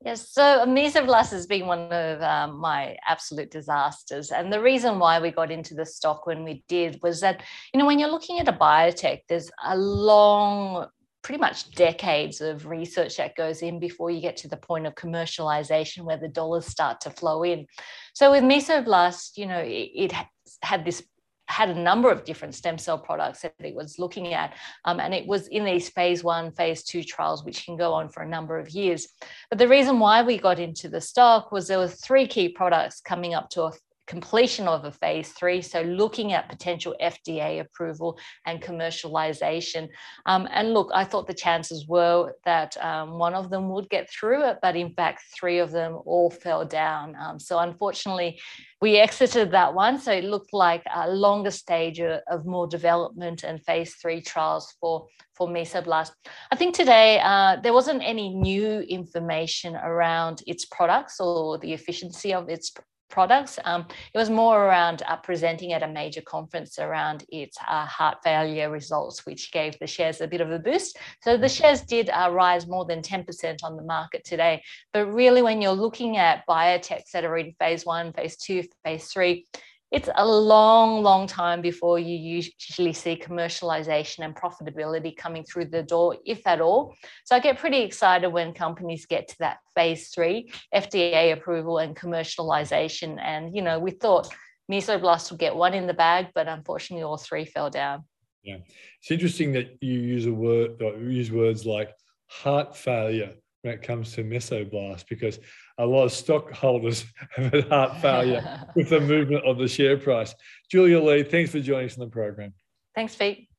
Yes, 0.06 0.30
so 0.32 0.64
Mesoblast 0.68 1.32
has 1.32 1.48
been 1.48 1.66
one 1.66 1.92
of 1.92 2.22
um, 2.22 2.60
my 2.60 2.96
absolute 3.08 3.50
disasters. 3.50 4.32
And 4.32 4.54
the 4.54 4.62
reason 4.62 5.00
why 5.00 5.20
we 5.20 5.32
got 5.32 5.52
into 5.52 5.74
the 5.74 5.86
stock 5.86 6.28
when 6.28 6.44
we 6.44 6.64
did 6.68 7.00
was 7.02 7.20
that, 7.22 7.42
you 7.74 7.80
know, 7.80 7.86
when 7.88 7.98
you're 7.98 8.12
looking 8.12 8.40
at 8.40 8.48
a 8.48 8.54
biotech, 8.54 9.22
there's 9.28 9.50
a 9.66 9.76
long, 9.76 10.86
pretty 11.24 11.40
much 11.40 11.72
decades 11.72 12.42
of 12.42 12.68
research 12.68 13.18
that 13.18 13.36
goes 13.36 13.64
in 13.64 13.80
before 13.80 14.12
you 14.12 14.22
get 14.22 14.38
to 14.38 14.48
the 14.48 14.56
point 14.56 14.86
of 14.86 14.94
commercialization 14.94 16.04
where 16.04 16.18
the 16.18 16.28
dollars 16.28 16.68
start 16.68 17.02
to 17.02 17.10
flow 17.10 17.44
in. 17.44 17.66
So 18.14 18.32
with 18.32 18.44
Mesoblast, 18.44 19.36
you 19.36 19.48
know, 19.48 19.60
it, 19.60 19.90
it 19.96 20.14
had 20.62 20.86
this 20.86 21.02
had 21.48 21.70
a 21.70 21.80
number 21.80 22.12
of 22.12 22.26
different 22.26 22.56
stem 22.56 22.78
cell 22.78 22.98
products 22.98 23.42
that 23.42 23.54
it 23.60 23.74
was 23.76 24.00
looking 24.00 24.34
at. 24.34 24.54
Um, 24.86 25.00
and 25.00 25.14
it 25.14 25.26
was 25.26 25.48
in 25.48 25.64
these 25.64 25.90
phase 25.90 26.24
one, 26.24 26.52
phase 26.52 26.84
two 26.84 27.04
trials, 27.04 27.44
which 27.44 27.66
can 27.66 27.78
go 27.78 27.94
on 27.94 28.10
for 28.10 28.24
a 28.24 28.28
number 28.28 28.58
of 28.58 28.70
years. 28.70 29.08
But 29.50 29.58
the 29.58 29.68
reason 29.68 30.00
why 30.00 30.24
we 30.24 30.38
got 30.38 30.60
into 30.60 30.90
the 30.90 31.02
stock 31.02 31.52
was 31.52 31.68
there 31.68 31.80
were 31.80 31.88
three 31.88 32.28
key 32.28 32.50
products 32.50 33.02
coming 33.02 33.34
up 33.34 33.50
to 33.52 33.64
a 33.64 33.72
completion 34.08 34.68
of 34.68 34.86
a 34.86 34.92
phase 34.92 35.30
three. 35.34 35.62
So, 35.62 35.82
looking 35.82 36.34
at 36.34 36.50
potential 36.50 36.96
FDA 37.02 37.60
approval 37.60 38.18
and 38.46 38.62
commercialization. 38.62 39.90
Um, 40.26 40.48
and 40.52 40.74
look, 40.74 40.90
I 40.94 41.04
thought 41.04 41.28
the 41.28 41.34
chances 41.34 41.88
were 41.88 42.34
that 42.46 42.76
um, 42.84 43.20
one 43.20 43.36
of 43.36 43.50
them 43.50 43.70
would 43.70 43.90
get 43.90 44.10
through 44.10 44.46
it, 44.50 44.58
but 44.62 44.76
in 44.76 44.94
fact, 44.94 45.24
three 45.38 45.60
of 45.60 45.72
them 45.72 46.00
all 46.06 46.32
fell 46.32 46.66
down. 46.66 47.16
Um, 47.20 47.40
so, 47.40 47.60
unfortunately, 47.60 48.40
we 48.82 48.98
exited 48.98 49.52
that 49.52 49.74
one. 49.74 50.00
So, 50.00 50.12
it 50.14 50.24
looked 50.24 50.54
like 50.54 50.84
a 50.94 51.10
longer 51.10 51.52
stage 51.52 52.00
of, 52.00 52.22
more 52.46 52.68
development 52.68 53.44
and 53.44 53.62
phase 53.66 53.96
three 53.96 54.22
trials 54.22 54.74
for, 54.80 55.08
for 55.36 55.50
Mesoblast. 55.50 56.12
I 56.50 56.56
think 56.56 56.76
today 56.76 57.20
uh, 57.22 57.58
there 57.62 57.74
wasn't 57.74 58.02
any 58.04 58.30
new 58.30 58.80
information 58.82 59.76
around 59.76 60.44
its 60.48 60.64
products 60.66 61.20
or 61.20 61.58
the 61.58 61.74
efficiency 61.74 62.34
of 62.34 62.48
its 62.48 62.72
products. 63.10 63.60
Um, 63.66 63.86
it 64.14 64.18
was 64.18 64.30
more 64.30 64.66
around 64.66 65.04
uh, 65.08 65.18
presenting 65.18 65.74
at 65.74 65.84
a 65.84 65.88
major 65.88 66.22
conference 66.22 66.80
around 66.80 67.26
its 67.30 67.58
uh, 67.68 67.86
heart 67.86 68.18
failure 68.24 68.70
results, 68.70 69.26
which 69.26 69.52
gave 69.52 69.78
the 69.80 69.88
shares 69.88 70.22
a 70.22 70.28
bit 70.28 70.42
of 70.42 70.52
a 70.52 70.60
boost. 70.60 70.98
So 71.22 71.38
the 71.38 71.50
shares 71.50 71.82
did 71.82 72.10
uh, 72.10 72.30
rise 72.32 72.68
more 72.68 72.86
than 72.86 73.02
10% 73.02 73.58
on 73.64 73.76
the 73.76 73.84
market 73.84 74.24
today. 74.24 74.64
But 74.94 75.14
really, 75.14 75.42
when 75.42 75.62
you're 75.62 75.72
looking 75.72 76.18
at 76.18 76.46
biotechs 76.48 77.12
that 77.14 77.26
are 77.26 77.38
in 77.38 77.54
phase 77.60 77.86
one, 77.86 78.14
phase 78.14 78.38
two, 78.38 78.64
phase 78.84 79.08
three, 79.08 79.46
it's 79.92 80.10
a 80.16 80.28
long, 80.28 81.02
long 81.02 81.28
time 81.28 81.62
before 81.62 81.98
you 81.98 82.16
usually 82.16 82.92
see 82.92 83.16
commercialization 83.16 84.26
and 84.26 84.36
profitability 84.36 85.16
coming 85.16 85.46
through 85.46 85.66
the 85.66 85.84
door, 85.84 86.18
if 86.26 86.46
at 86.46 86.60
all. 86.60 86.94
So 87.24 87.36
I 87.36 87.40
get 87.40 87.58
pretty 87.58 87.82
excited 87.82 88.28
when 88.28 88.54
companies 88.54 89.06
get 89.06 89.30
to 89.30 89.36
that 89.40 89.60
phase 89.76 90.10
three, 90.10 90.52
FDA 90.76 91.32
approval 91.32 91.78
and 91.78 91.96
commercialization. 91.96 93.18
And, 93.22 93.56
you 93.56 93.62
know, 93.62 93.80
we 93.80 93.92
thought 93.92 94.28
Mesoblast 94.70 95.32
would 95.32 95.40
get 95.40 95.56
one 95.56 95.74
in 95.74 95.88
the 95.88 95.94
bag, 95.94 96.28
but 96.36 96.50
unfortunately 96.50 97.04
all 97.04 97.18
three 97.18 97.46
fell 97.46 97.70
down. 97.70 98.04
Yeah. 98.44 98.58
It's 99.02 99.12
interesting 99.12 99.54
that 99.54 99.78
you 99.82 99.94
use 99.94 100.26
a 100.26 100.34
word, 100.34 100.82
uh, 100.82 100.98
use 100.98 101.32
words 101.32 101.66
like 101.66 101.94
heart 102.28 102.76
failure 102.76 103.36
when 103.62 103.74
it 103.74 103.82
comes 103.82 104.14
to 104.14 104.24
Mesoblast 104.24 105.08
because 105.08 105.40
a 105.78 105.86
lot 105.86 106.06
of 106.06 106.12
stockholders 106.12 107.06
have 107.36 107.52
had 107.54 107.68
heart 107.70 108.02
failure 108.02 108.66
with 108.76 108.90
the 108.90 109.00
movement 109.00 109.46
of 109.46 109.58
the 109.58 109.68
share 109.68 109.98
price. 109.98 110.34
Julia 110.72 111.00
Lee, 111.00 111.24
thanks 111.24 111.52
for 111.52 111.60
joining 111.60 111.86
us 111.88 111.98
on 111.98 112.06
the 112.06 112.12
program. 112.12 112.54
Thanks, 112.96 113.16
Pete. 113.16 113.50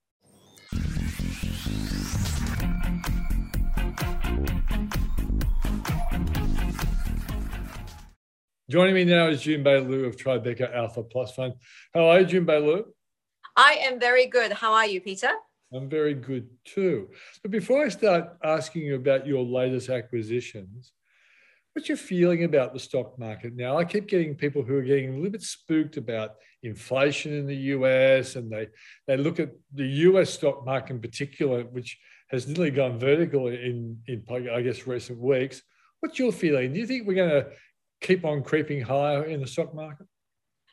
Joining 8.70 8.94
me 8.94 9.04
now 9.04 9.28
is 9.28 9.40
Junbei 9.40 9.88
Liu 9.88 10.04
of 10.04 10.16
Tribeca 10.16 10.75
Alpha 10.76 11.02
Plus 11.02 11.34
Fund. 11.34 11.54
How 11.94 12.08
are 12.08 12.20
you, 12.20 12.26
Junbei 12.26 12.62
Liu? 12.62 12.84
I 13.56 13.78
am 13.82 13.98
very 13.98 14.26
good. 14.26 14.52
How 14.52 14.75
are 14.75 14.87
you, 14.87 15.00
Peter? 15.00 15.30
I'm 15.72 15.88
very 15.88 16.12
good 16.12 16.48
too. 16.64 17.08
But 17.42 17.50
before 17.50 17.84
I 17.84 17.88
start 17.88 18.37
asking 18.44 18.82
you 18.82 18.96
about 18.96 19.26
your 19.26 19.42
latest 19.42 19.88
acquisitions, 19.88 20.92
What's 21.78 21.88
your 21.88 21.97
feeling 21.97 22.42
about 22.42 22.73
the 22.73 22.80
stock 22.80 23.16
market 23.20 23.54
now? 23.54 23.78
I 23.78 23.85
keep 23.85 24.08
getting 24.08 24.35
people 24.35 24.64
who 24.64 24.75
are 24.78 24.82
getting 24.82 25.11
a 25.11 25.16
little 25.16 25.30
bit 25.30 25.42
spooked 25.42 25.97
about 25.97 26.32
inflation 26.64 27.32
in 27.32 27.47
the 27.47 27.54
US, 27.76 28.35
and 28.35 28.50
they 28.50 28.66
they 29.06 29.16
look 29.16 29.38
at 29.38 29.52
the 29.73 29.87
US 30.08 30.30
stock 30.30 30.66
market 30.66 30.94
in 30.94 31.00
particular, 31.00 31.62
which 31.62 31.97
has 32.30 32.49
nearly 32.49 32.73
gone 32.73 32.99
vertical 32.99 33.47
in 33.47 33.97
in 34.08 34.25
I 34.28 34.61
guess 34.61 34.88
recent 34.88 35.20
weeks. 35.20 35.62
What's 36.00 36.18
your 36.18 36.32
feeling? 36.32 36.73
Do 36.73 36.80
you 36.80 36.87
think 36.88 37.06
we're 37.06 37.14
going 37.14 37.44
to 37.44 37.47
keep 38.00 38.25
on 38.25 38.42
creeping 38.42 38.80
higher 38.80 39.26
in 39.26 39.40
the 39.40 39.47
stock 39.47 39.73
market? 39.73 40.08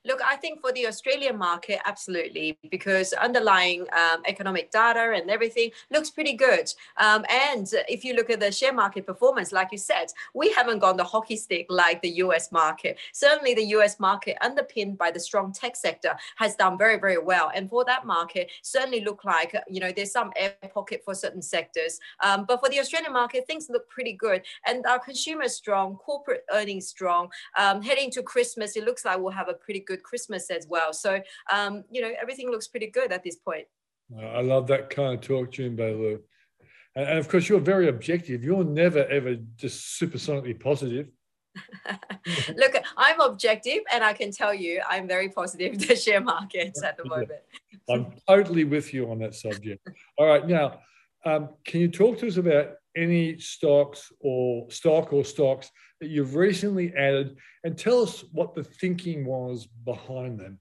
Look, 0.06 0.22
I 0.24 0.36
think 0.36 0.62
for 0.62 0.72
the 0.72 0.86
Australian 0.86 1.38
market, 1.38 1.80
absolutely, 1.84 2.60
because 2.70 3.12
underlying 3.14 3.88
um, 3.92 4.22
economic 4.28 4.70
data 4.70 5.14
and 5.16 5.32
everything 5.32 5.72
looks 5.90 6.12
pretty 6.12 6.34
good. 6.34 6.72
Um, 6.98 7.26
and 7.28 7.68
if 7.90 8.06
you 8.06 8.14
look 8.14 8.30
at 8.30 8.40
the 8.40 8.52
share 8.52 8.74
market 8.74 9.08
performance, 9.08 9.52
like 9.52 9.70
you 9.72 9.80
said, 9.80 10.08
we 10.36 10.52
haven't 10.52 10.80
gone 10.80 10.96
the 10.96 11.04
hockey 11.04 11.36
stick 11.36 11.66
like 11.70 12.04
the 12.04 12.10
US 12.26 12.52
market. 12.52 13.00
Certainly, 13.14 13.56
the 13.56 13.66
US 13.78 14.00
market, 14.00 14.38
underpinned 14.42 14.98
by 14.98 15.10
the 15.10 15.20
strong 15.20 15.52
tech 15.52 15.76
sector, 15.76 16.16
has 16.36 16.56
done 16.56 16.78
very, 16.78 17.00
very 17.00 17.18
well. 17.18 17.52
And 17.56 17.68
for 17.68 17.84
that 17.86 18.06
market, 18.06 18.52
certainly 18.62 19.04
look 19.04 19.26
like 19.26 19.56
you 19.68 19.80
know 19.80 19.92
there's 19.92 20.12
some 20.12 20.32
air 20.36 20.54
pocket 20.72 21.02
for 21.04 21.16
certain 21.16 21.42
sectors. 21.42 22.00
Um, 22.24 22.46
but 22.48 22.60
for 22.60 22.70
the 22.70 22.80
Australian 22.80 23.14
market, 23.14 23.48
things 23.48 23.70
look 23.72 23.90
pretty 23.90 24.14
good, 24.14 24.44
and 24.68 24.86
our 24.86 25.00
consumers 25.00 25.56
strong, 25.56 25.96
corporate 25.96 26.46
earnings 26.52 26.88
strong. 26.88 27.30
Um, 27.58 27.82
heading 27.82 28.12
to 28.12 28.22
Christmas, 28.22 28.76
it 28.76 28.84
looks 28.84 29.04
like 29.04 29.18
we'll 29.20 29.32
have 29.32 29.50
a 29.50 29.54
pretty 29.54 29.80
good 29.80 29.95
good 29.96 30.04
Christmas 30.04 30.50
as 30.50 30.68
well. 30.68 30.94
So, 30.94 31.22
um, 31.52 31.84
you 31.90 32.02
know, 32.02 32.12
everything 32.22 32.50
looks 32.50 32.68
pretty 32.68 32.88
good 32.88 33.12
at 33.12 33.24
this 33.24 33.36
point. 33.36 33.66
I 34.20 34.42
love 34.42 34.68
that 34.68 34.90
kind 34.90 35.16
of 35.16 35.22
talk, 35.22 35.52
June 35.52 35.76
Lou. 35.76 36.20
And, 36.96 37.10
and 37.10 37.18
of 37.18 37.28
course, 37.28 37.50
you're 37.50 37.60
very 37.60 37.88
objective. 37.88 38.44
You're 38.44 38.64
never, 38.64 39.06
ever 39.06 39.36
just 39.56 40.00
supersonically 40.00 40.60
positive. 40.60 41.08
Look, 42.56 42.76
I'm 42.98 43.22
objective, 43.22 43.80
and 43.92 44.04
I 44.04 44.14
can 44.14 44.32
tell 44.32 44.54
you, 44.54 44.82
I'm 44.88 45.08
very 45.08 45.30
positive 45.30 45.80
the 45.88 45.96
share 45.96 46.22
markets 46.22 46.84
at 46.84 46.98
the 46.98 47.06
moment. 47.06 47.42
I'm 47.90 48.14
totally 48.28 48.66
with 48.66 48.94
you 48.94 49.10
on 49.10 49.20
that 49.20 49.36
subject. 49.36 49.88
All 50.18 50.28
right, 50.28 50.46
now, 50.46 50.80
um, 51.26 51.50
can 51.66 51.82
you 51.82 51.88
talk 51.88 52.20
to 52.20 52.28
us 52.28 52.38
about 52.38 52.74
any 52.96 53.38
stocks 53.40 54.12
or 54.20 54.70
stock 54.70 55.14
or 55.14 55.24
stocks 55.24 55.72
that 56.02 56.10
you've 56.10 56.36
recently 56.36 56.94
added 56.96 57.38
and 57.64 57.78
tell 57.78 58.02
us 58.02 58.24
what 58.32 58.54
the 58.54 58.64
thinking 58.64 59.26
was 59.26 59.68
behind 59.86 60.40
them. 60.40 60.60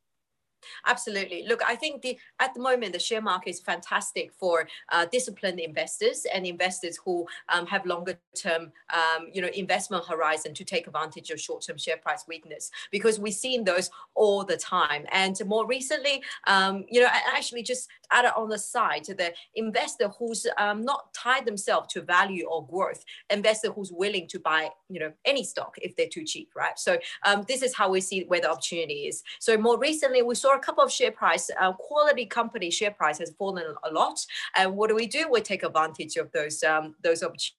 Absolutely. 0.87 1.45
Look, 1.47 1.63
I 1.67 1.77
think 1.77 2.03
the 2.03 2.19
at 2.41 2.55
the 2.55 2.61
moment 2.61 2.93
the 2.93 2.99
share 2.99 3.23
market 3.23 3.51
is 3.51 3.61
fantastic 3.61 4.33
for 4.33 4.69
uh, 4.93 5.07
disciplined 5.11 5.61
investors 5.61 6.27
and 6.33 6.47
investors 6.47 6.99
who 7.05 7.27
um, 7.49 7.67
have 7.67 7.87
longer 7.87 8.19
term, 8.35 8.73
um, 8.93 9.29
you 9.33 9.41
know, 9.43 9.49
investment 9.55 10.05
horizon 10.07 10.55
to 10.55 10.65
take 10.65 10.87
advantage 10.87 11.31
of 11.31 11.41
short 11.41 11.63
term 11.63 11.77
share 11.77 11.97
price 11.97 12.25
weakness 12.29 12.71
because 12.91 13.19
we've 13.19 13.35
seen 13.35 13.65
those 13.65 13.91
all 14.15 14.45
the 14.45 14.57
time. 14.57 15.07
And 15.13 15.37
more 15.47 15.67
recently, 15.67 16.23
um, 16.47 16.85
you 16.89 17.01
know, 17.01 17.09
actually 17.35 17.63
just 17.63 17.89
add 18.11 18.25
it 18.25 18.33
on 18.37 18.49
the 18.49 18.59
side 18.59 19.05
to 19.05 19.15
the 19.15 19.33
investor 19.55 20.09
who's 20.19 20.47
um, 20.59 20.83
not 20.83 21.13
tied 21.15 21.45
themselves 21.45 21.93
to 21.93 22.03
value 22.03 22.47
or 22.47 22.67
growth, 22.67 23.05
investor 23.31 23.71
who's 23.73 23.93
willing 23.93 24.27
to 24.29 24.39
buy, 24.39 24.69
you 24.89 25.01
know, 25.01 25.13
any 25.25 25.45
stock 25.45 25.75
if 25.83 25.97
they're 25.97 26.09
too 26.09 26.25
cheap, 26.25 26.51
right? 26.55 26.79
So 26.79 26.99
um, 27.25 27.45
this 27.49 27.63
is 27.63 27.75
how 27.75 27.91
we 27.91 28.01
see 28.01 28.25
where 28.25 28.41
the 28.41 28.51
opportunity 28.51 29.07
is. 29.09 29.23
So 29.41 29.57
more 29.57 29.79
recently, 29.79 30.23
we 30.23 30.35
saw 30.35 30.54
a 30.57 30.61
couple 30.61 30.85
of 30.85 30.93
share 30.93 31.13
price, 31.13 31.51
uh, 31.61 31.73
quality 31.73 32.27
company 32.27 32.71
share 32.71 32.91
price 32.91 33.19
has 33.19 33.33
fallen 33.39 33.65
a 33.85 33.93
lot. 33.93 34.25
And 34.57 34.77
what 34.77 34.89
do 34.89 34.95
we 34.95 35.07
do? 35.07 35.29
We 35.31 35.41
take 35.41 35.63
advantage 35.63 36.17
of 36.17 36.31
those 36.33 36.63
um, 36.63 36.95
those 37.03 37.23
opportunities 37.23 37.55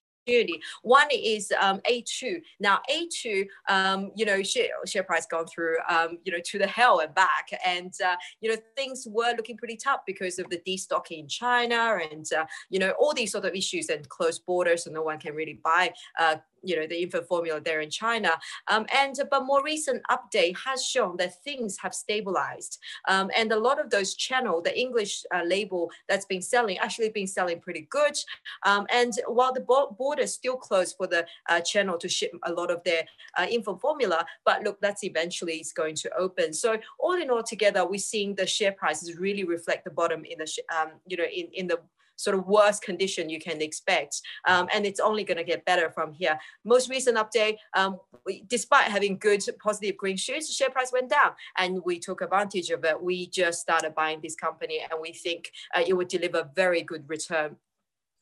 one 0.82 1.06
is 1.12 1.52
um, 1.60 1.80
A2. 1.88 2.40
Now 2.58 2.80
A2, 2.90 3.46
um, 3.68 4.10
you 4.16 4.24
know, 4.24 4.42
share, 4.42 4.68
share 4.86 5.04
price 5.04 5.26
gone 5.26 5.46
through, 5.46 5.76
um, 5.88 6.18
you 6.24 6.32
know, 6.32 6.38
to 6.44 6.58
the 6.58 6.66
hell 6.66 7.00
and 7.00 7.14
back, 7.14 7.48
and 7.64 7.92
uh, 8.04 8.16
you 8.40 8.50
know 8.50 8.56
things 8.76 9.06
were 9.08 9.34
looking 9.36 9.56
pretty 9.56 9.76
tough 9.76 10.00
because 10.06 10.38
of 10.38 10.48
the 10.50 10.60
destocking 10.66 11.20
in 11.20 11.28
China 11.28 11.98
and 12.10 12.26
uh, 12.36 12.44
you 12.70 12.78
know 12.78 12.92
all 12.98 13.14
these 13.14 13.32
sort 13.32 13.44
of 13.44 13.54
issues 13.54 13.88
and 13.88 14.08
closed 14.08 14.44
borders, 14.46 14.84
so 14.84 14.90
no 14.90 15.02
one 15.02 15.18
can 15.18 15.34
really 15.34 15.60
buy 15.62 15.92
uh, 16.18 16.36
you 16.66 16.76
know 16.76 16.86
the 16.86 17.02
infant 17.02 17.26
formula 17.26 17.60
there 17.60 17.80
in 17.80 17.90
China. 17.90 18.32
Um, 18.68 18.86
and 18.94 19.14
but 19.30 19.44
more 19.44 19.62
recent 19.62 20.02
update 20.10 20.56
has 20.64 20.84
shown 20.84 21.16
that 21.18 21.42
things 21.42 21.76
have 21.82 21.94
stabilized, 21.94 22.78
um, 23.08 23.30
and 23.36 23.52
a 23.52 23.58
lot 23.58 23.80
of 23.80 23.90
those 23.90 24.14
channel, 24.14 24.60
the 24.60 24.78
English 24.78 25.24
uh, 25.34 25.42
label 25.44 25.90
that's 26.08 26.26
been 26.26 26.42
selling, 26.42 26.78
actually 26.78 27.10
been 27.10 27.26
selling 27.26 27.60
pretty 27.60 27.86
good. 27.90 28.16
Um, 28.64 28.86
and 28.90 29.12
while 29.28 29.52
the 29.52 29.60
border 29.60 30.22
is 30.22 30.34
still 30.34 30.56
closed 30.56 30.96
for 30.96 31.06
the 31.06 31.26
uh, 31.48 31.60
channel 31.60 31.98
to 31.98 32.08
ship 32.08 32.32
a 32.44 32.52
lot 32.52 32.70
of 32.70 32.82
their 32.84 33.04
uh, 33.38 33.46
infant 33.48 33.80
formula, 33.80 34.24
but 34.44 34.62
look, 34.62 34.80
that's 34.80 35.04
eventually 35.04 35.54
is 35.54 35.72
going 35.72 35.94
to 35.96 36.10
open. 36.16 36.52
So 36.52 36.78
all 36.98 37.14
in 37.14 37.30
all, 37.30 37.42
together, 37.42 37.86
we're 37.86 37.98
seeing 37.98 38.34
the 38.34 38.46
share 38.46 38.72
prices 38.72 39.16
really 39.16 39.44
reflect 39.44 39.84
the 39.84 39.90
bottom 39.90 40.24
in 40.24 40.38
the 40.38 40.48
um, 40.76 40.92
you 41.06 41.16
know 41.16 41.24
in 41.24 41.46
in 41.52 41.66
the 41.66 41.78
sort 42.16 42.36
of 42.36 42.46
worst 42.46 42.82
condition 42.82 43.30
you 43.30 43.38
can 43.38 43.62
expect. 43.62 44.20
Um, 44.48 44.68
and 44.74 44.84
it's 44.84 45.00
only 45.00 45.24
going 45.24 45.36
to 45.36 45.44
get 45.44 45.64
better 45.64 45.90
from 45.90 46.12
here. 46.12 46.38
Most 46.64 46.90
recent 46.90 47.16
update, 47.16 47.56
um, 47.74 47.98
we, 48.24 48.42
despite 48.48 48.90
having 48.90 49.18
good 49.18 49.42
positive 49.62 49.96
green 49.96 50.16
shoots, 50.16 50.48
the 50.48 50.52
share 50.52 50.70
price 50.70 50.92
went 50.92 51.10
down 51.10 51.32
and 51.56 51.80
we 51.84 51.98
took 51.98 52.20
advantage 52.20 52.70
of 52.70 52.84
it. 52.84 53.00
We 53.00 53.28
just 53.28 53.60
started 53.60 53.94
buying 53.94 54.20
this 54.22 54.34
company 54.34 54.80
and 54.90 55.00
we 55.00 55.12
think 55.12 55.52
uh, 55.74 55.82
it 55.86 55.94
would 55.94 56.08
deliver 56.08 56.50
very 56.54 56.82
good 56.82 57.08
return. 57.08 57.56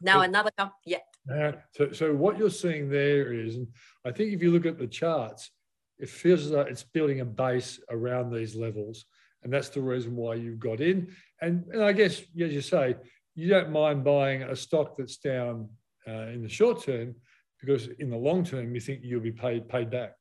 Now 0.01 0.19
so, 0.19 0.23
another 0.23 0.51
company, 0.59 0.77
yeah. 0.87 0.99
Uh, 1.33 1.53
so, 1.73 1.93
so 1.93 2.15
what 2.15 2.37
you're 2.37 2.51
seeing 2.51 2.91
there 2.91 3.33
is, 3.33 3.57
and 3.57 3.69
I 4.05 4.11
think 4.11 4.33
if 4.33 4.43
you 4.43 4.51
look 4.51 4.67
at 4.67 4.79
the 4.79 4.87
charts, 4.87 5.51
it 5.99 6.09
feels 6.09 6.47
like 6.47 6.67
it's 6.67 6.83
building 6.83 7.21
a 7.21 7.25
base 7.25 7.81
around 7.91 8.33
these 8.33 8.55
levels. 8.55 9.07
And 9.43 9.53
that's 9.53 9.69
the 9.69 9.81
reason 9.81 10.17
why 10.17 10.35
you've 10.35 10.59
got 10.59 10.81
in. 10.81 11.15
And, 11.41 11.65
and 11.73 11.85
I 11.85 11.93
guess, 11.93 12.21
as 12.21 12.53
you 12.53 12.63
say, 12.63 12.97
you 13.35 13.49
don't 13.49 13.71
mind 13.71 14.05
buying 14.05 14.43
a 14.43 14.57
stock 14.57 14.97
that's 14.97 15.17
down 15.17 15.69
uh, 16.07 16.29
in 16.29 16.43
the 16.43 16.49
short 16.49 16.83
term 16.83 17.15
because 17.61 17.89
in 17.99 18.11
the 18.11 18.17
long 18.17 18.45
term 18.45 18.75
you 18.75 18.81
think 18.81 19.01
you'll 19.03 19.21
be 19.21 19.33
paid 19.33 19.69
paid 19.69 19.91
back. 19.91 20.15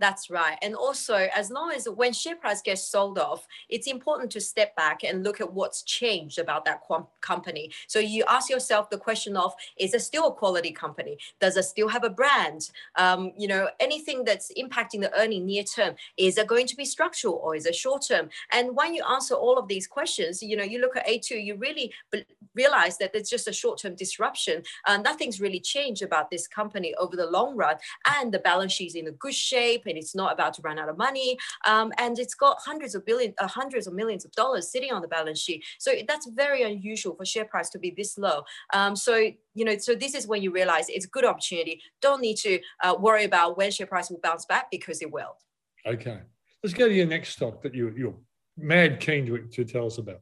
That's 0.00 0.30
right. 0.30 0.56
And 0.62 0.74
also, 0.74 1.28
as 1.36 1.50
long 1.50 1.72
as 1.72 1.86
when 1.86 2.14
share 2.14 2.34
price 2.34 2.62
gets 2.62 2.82
sold 2.82 3.18
off, 3.18 3.46
it's 3.68 3.86
important 3.86 4.32
to 4.32 4.40
step 4.40 4.74
back 4.74 5.04
and 5.04 5.22
look 5.22 5.42
at 5.42 5.52
what's 5.52 5.82
changed 5.82 6.38
about 6.38 6.64
that 6.64 6.80
company. 7.20 7.70
So 7.86 7.98
you 7.98 8.24
ask 8.26 8.48
yourself 8.48 8.88
the 8.88 8.96
question 8.96 9.36
of, 9.36 9.54
is 9.78 9.92
it 9.92 10.00
still 10.00 10.28
a 10.28 10.32
quality 10.32 10.72
company? 10.72 11.18
Does 11.38 11.58
it 11.58 11.64
still 11.64 11.88
have 11.88 12.02
a 12.02 12.08
brand? 12.08 12.70
Um, 12.96 13.32
you 13.36 13.46
know, 13.46 13.68
anything 13.78 14.24
that's 14.24 14.50
impacting 14.58 15.02
the 15.02 15.14
earning 15.20 15.44
near 15.44 15.64
term, 15.64 15.96
is 16.16 16.38
it 16.38 16.46
going 16.46 16.66
to 16.68 16.76
be 16.76 16.86
structural 16.86 17.34
or 17.34 17.54
is 17.54 17.66
it 17.66 17.74
short 17.74 18.02
term? 18.08 18.30
And 18.52 18.74
when 18.74 18.94
you 18.94 19.04
answer 19.04 19.34
all 19.34 19.58
of 19.58 19.68
these 19.68 19.86
questions, 19.86 20.42
you 20.42 20.56
know, 20.56 20.64
you 20.64 20.80
look 20.80 20.96
at 20.96 21.06
A2, 21.06 21.44
you 21.44 21.56
really 21.56 21.92
realize 22.54 22.98
that 22.98 23.14
it's 23.14 23.30
just 23.30 23.48
a 23.48 23.52
short-term 23.52 23.94
disruption. 23.94 24.62
Uh, 24.86 24.96
nothing's 24.96 25.40
really 25.40 25.60
changed 25.60 26.02
about 26.02 26.30
this 26.30 26.48
company 26.48 26.94
over 26.96 27.16
the 27.16 27.26
long 27.26 27.56
run. 27.56 27.76
And 28.18 28.32
the 28.32 28.38
balance 28.38 28.72
sheet 28.72 28.88
is 28.88 28.94
in 28.94 29.06
a 29.08 29.12
good 29.12 29.34
shape 29.34 29.86
and 29.90 29.98
it's 29.98 30.14
not 30.14 30.32
about 30.32 30.54
to 30.54 30.62
run 30.62 30.78
out 30.78 30.88
of 30.88 30.96
money. 30.96 31.36
Um, 31.66 31.92
and 31.98 32.18
it's 32.18 32.34
got 32.34 32.58
hundreds 32.60 32.94
of 32.94 33.04
billion, 33.04 33.34
uh, 33.38 33.46
hundreds 33.46 33.86
of 33.86 33.92
millions 33.92 34.24
of 34.24 34.32
dollars 34.32 34.70
sitting 34.70 34.92
on 34.92 35.02
the 35.02 35.08
balance 35.08 35.40
sheet. 35.40 35.64
So 35.78 35.92
that's 36.08 36.28
very 36.34 36.62
unusual 36.62 37.14
for 37.14 37.24
share 37.24 37.44
price 37.44 37.70
to 37.70 37.78
be 37.78 37.92
this 37.96 38.16
low. 38.16 38.42
Um, 38.72 38.96
so 38.96 39.16
you 39.54 39.64
know, 39.64 39.76
so 39.78 39.94
this 39.94 40.14
is 40.14 40.26
when 40.26 40.42
you 40.42 40.52
realize 40.52 40.86
it's 40.88 41.06
a 41.06 41.08
good 41.08 41.24
opportunity. 41.24 41.80
Don't 42.00 42.20
need 42.20 42.36
to 42.38 42.60
uh, 42.82 42.94
worry 42.98 43.24
about 43.24 43.56
when 43.56 43.70
share 43.70 43.86
price 43.86 44.10
will 44.10 44.20
bounce 44.22 44.46
back 44.46 44.70
because 44.70 45.02
it 45.02 45.10
will. 45.10 45.36
Okay, 45.86 46.20
let's 46.62 46.74
go 46.74 46.88
to 46.88 46.94
your 46.94 47.06
next 47.06 47.30
stock 47.30 47.62
that 47.62 47.74
you 47.74 47.92
you're 47.96 48.14
mad 48.56 49.00
keen 49.00 49.26
to, 49.26 49.38
to 49.38 49.64
tell 49.64 49.86
us 49.86 49.98
about. 49.98 50.20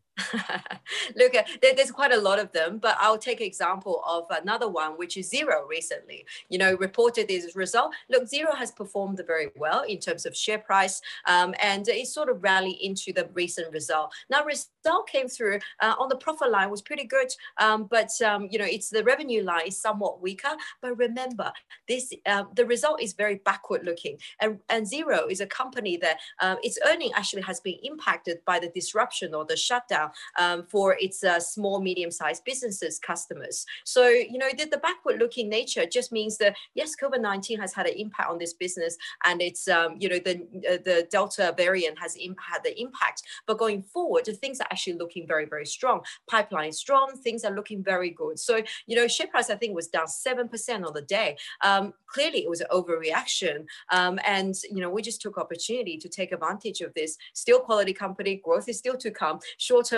Look, 1.16 1.34
uh, 1.34 1.42
there's 1.62 1.90
quite 1.90 2.12
a 2.12 2.20
lot 2.20 2.38
of 2.38 2.52
them, 2.52 2.78
but 2.78 2.96
I'll 3.00 3.18
take 3.18 3.40
example 3.40 4.02
of 4.06 4.24
another 4.30 4.68
one, 4.68 4.92
which 4.92 5.16
is 5.16 5.30
Xero 5.30 5.66
recently. 5.68 6.24
You 6.48 6.58
know, 6.58 6.74
reported 6.74 7.28
this 7.28 7.54
result. 7.54 7.92
Look, 8.08 8.24
Xero 8.24 8.56
has 8.56 8.70
performed 8.70 9.20
very 9.26 9.48
well 9.56 9.82
in 9.82 9.98
terms 9.98 10.26
of 10.26 10.36
share 10.36 10.58
price, 10.58 11.00
um, 11.26 11.54
and 11.62 11.88
it 11.88 12.06
sort 12.06 12.28
of 12.28 12.42
rallied 12.42 12.78
into 12.80 13.12
the 13.12 13.28
recent 13.34 13.72
result. 13.72 14.12
Now, 14.30 14.44
result 14.44 15.06
came 15.06 15.28
through 15.28 15.60
uh, 15.80 15.94
on 15.98 16.08
the 16.08 16.16
profit 16.16 16.50
line 16.50 16.70
was 16.70 16.82
pretty 16.82 17.04
good, 17.04 17.28
um, 17.58 17.84
but 17.84 18.10
um, 18.24 18.48
you 18.50 18.58
know, 18.58 18.66
it's 18.66 18.90
the 18.90 19.04
revenue 19.04 19.42
line 19.42 19.66
is 19.66 19.80
somewhat 19.80 20.20
weaker. 20.20 20.56
But 20.80 20.96
remember, 20.96 21.52
this 21.88 22.12
uh, 22.26 22.44
the 22.54 22.66
result 22.66 23.02
is 23.02 23.12
very 23.12 23.36
backward 23.44 23.84
looking, 23.84 24.18
and 24.40 24.58
and 24.68 24.86
Xero 24.86 25.30
is 25.30 25.40
a 25.40 25.46
company 25.46 25.96
that 25.98 26.18
uh, 26.40 26.56
its 26.62 26.78
earning 26.86 27.12
actually 27.14 27.42
has 27.42 27.60
been 27.60 27.78
impacted 27.82 28.38
by 28.44 28.58
the 28.58 28.68
disruption 28.68 29.34
or 29.34 29.44
the 29.44 29.56
shutdown 29.56 30.07
um, 30.38 30.64
for 30.64 30.96
its 31.00 31.24
uh, 31.24 31.40
small, 31.40 31.80
medium-sized 31.80 32.44
businesses 32.44 32.98
customers. 32.98 33.64
So, 33.84 34.08
you 34.08 34.38
know, 34.38 34.48
the, 34.56 34.66
the 34.66 34.78
backward-looking 34.78 35.48
nature 35.48 35.86
just 35.86 36.12
means 36.12 36.38
that, 36.38 36.56
yes, 36.74 36.94
COVID-19 37.00 37.58
has 37.60 37.72
had 37.72 37.86
an 37.86 37.94
impact 37.96 38.30
on 38.30 38.38
this 38.38 38.54
business 38.54 38.96
and 39.24 39.40
it's, 39.42 39.68
um, 39.68 39.96
you 39.98 40.08
know, 40.08 40.18
the, 40.18 40.36
uh, 40.68 40.78
the 40.84 41.06
Delta 41.10 41.54
variant 41.56 41.98
has 41.98 42.16
had 42.16 42.62
the 42.64 42.80
impact. 42.80 43.22
But 43.46 43.58
going 43.58 43.82
forward, 43.82 44.26
things 44.26 44.60
are 44.60 44.66
actually 44.70 44.94
looking 44.94 45.26
very, 45.26 45.46
very 45.46 45.66
strong. 45.66 46.00
Pipeline 46.28 46.72
strong. 46.72 47.12
Things 47.22 47.44
are 47.44 47.54
looking 47.54 47.82
very 47.82 48.10
good. 48.10 48.38
So, 48.38 48.62
you 48.86 48.96
know, 48.96 49.06
share 49.06 49.26
price, 49.26 49.50
I 49.50 49.56
think, 49.56 49.74
was 49.74 49.88
down 49.88 50.06
7% 50.06 50.86
on 50.86 50.92
the 50.94 51.02
day. 51.02 51.36
Um, 51.62 51.92
clearly, 52.06 52.40
it 52.40 52.50
was 52.50 52.60
an 52.60 52.68
overreaction. 52.72 53.66
Um, 53.90 54.18
and, 54.24 54.54
you 54.70 54.80
know, 54.80 54.90
we 54.90 55.02
just 55.02 55.20
took 55.20 55.38
opportunity 55.38 55.96
to 55.98 56.08
take 56.08 56.32
advantage 56.32 56.80
of 56.80 56.92
this. 56.94 57.16
Still 57.34 57.60
quality 57.60 57.92
company, 57.92 58.40
growth 58.44 58.68
is 58.68 58.78
still 58.78 58.96
to 58.96 59.10
come. 59.10 59.38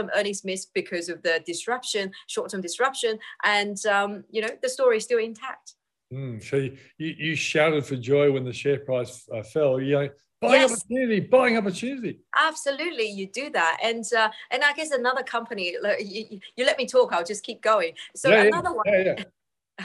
Short-term 0.01 0.19
earnings 0.19 0.45
miss 0.45 0.67
because 0.67 1.09
of 1.09 1.23
the 1.23 1.43
disruption, 1.47 2.13
short-term 2.27 2.61
disruption. 2.61 3.19
And, 3.45 3.85
um, 3.87 4.25
you 4.31 4.43
know, 4.43 4.49
the 4.63 4.69
story 4.69 4.99
is 4.99 5.05
still 5.05 5.19
intact. 5.19 5.75
Mm, 6.13 6.43
so 6.43 6.57
you, 6.57 6.75
you 6.99 7.35
shouted 7.37 7.85
for 7.85 7.97
joy 7.97 8.33
when 8.33 8.45
the 8.45 8.53
share 8.53 8.81
price 8.81 9.29
uh, 9.35 9.43
fell. 9.43 9.81
You 9.81 9.93
know, 9.93 10.09
buying 10.41 10.63
yes. 10.63 10.73
opportunity, 10.73 11.21
buying 11.21 11.57
opportunity. 11.57 12.21
Absolutely, 12.35 13.09
you 13.09 13.29
do 13.29 13.49
that, 13.51 13.79
and 13.81 14.05
uh, 14.13 14.29
and 14.51 14.65
I 14.65 14.73
guess 14.73 14.91
another 14.91 15.23
company. 15.23 15.77
You, 16.01 16.41
you, 16.57 16.65
let 16.65 16.79
me 16.79 16.87
talk. 16.87 17.13
I'll 17.13 17.25
just 17.25 17.45
keep 17.45 17.63
going. 17.63 17.93
So 18.17 18.29
yeah, 18.29 18.43
another 18.43 18.71
yeah. 18.71 18.75
one. 18.75 18.85
Yeah, 18.89 19.25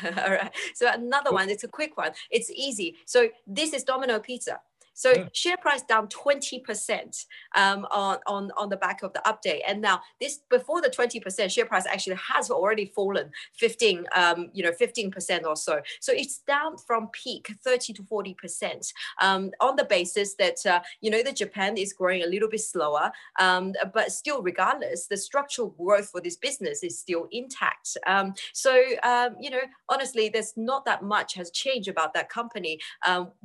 All 0.26 0.32
right. 0.32 0.52
So 0.74 0.92
another 0.92 1.32
one. 1.32 1.50
It's 1.52 1.64
a 1.64 1.68
quick 1.68 1.96
one. 1.96 2.12
It's 2.32 2.50
easy. 2.50 2.96
So 3.06 3.30
this 3.46 3.72
is 3.74 3.84
Domino 3.84 4.18
Pizza. 4.18 4.60
So 4.96 5.12
yeah. 5.12 5.28
share 5.34 5.58
price 5.58 5.84
down 5.84 6.08
20% 6.08 7.26
um, 7.56 7.86
on, 7.92 8.18
on, 8.26 8.50
on 8.58 8.70
the 8.70 8.78
back 8.78 9.04
of 9.04 9.14
the 9.14 9.22
update. 9.28 9.60
And 9.68 9.82
now 9.82 10.02
this 10.20 10.40
before 10.50 10.82
the 10.82 10.90
20% 10.90 11.52
share 11.52 11.66
price 11.66 11.86
actually 11.86 12.16
has 12.16 12.50
already 12.50 12.92
fallen 12.96 13.30
15, 13.60 14.06
um, 14.16 14.50
you 14.54 14.64
know, 14.64 14.72
15% 14.72 15.44
or 15.44 15.56
so. 15.56 15.82
So 16.00 16.14
it's 16.14 16.40
down 16.48 16.78
from 16.78 17.10
peak 17.10 17.54
30 17.64 17.94
to 17.94 18.04
40% 18.04 18.92
um, 19.22 19.52
on 19.60 19.76
the 19.76 19.84
basis 19.84 20.36
that, 20.36 20.66
uh, 20.66 20.80
you 21.02 21.12
know, 21.12 21.22
the 21.22 21.34
Japan 21.34 21.78
is 21.78 21.92
growing 21.92 22.24
a 22.24 22.28
little 22.28 22.50
bit 22.50 22.62
slower, 22.62 23.12
um, 23.40 23.74
but 23.94 24.12
still 24.14 24.42
regardless, 24.42 25.08
the 25.08 25.18
structural 25.18 25.70
growth 25.72 26.10
for 26.10 26.22
this 26.22 26.38
business 26.38 26.84
is 26.84 26.98
still 26.98 27.28
intact. 27.32 27.98
Um, 28.08 28.34
so, 28.54 28.82
um, 29.04 29.36
you 29.42 29.50
know, 29.50 29.62
honestly, 29.90 30.30
there's 30.30 30.54
not 30.56 30.86
that 30.86 31.04
much 31.04 31.34
has 31.34 31.52
changed 31.52 31.90
about 31.90 32.14
that 32.14 32.30
company 32.30 32.80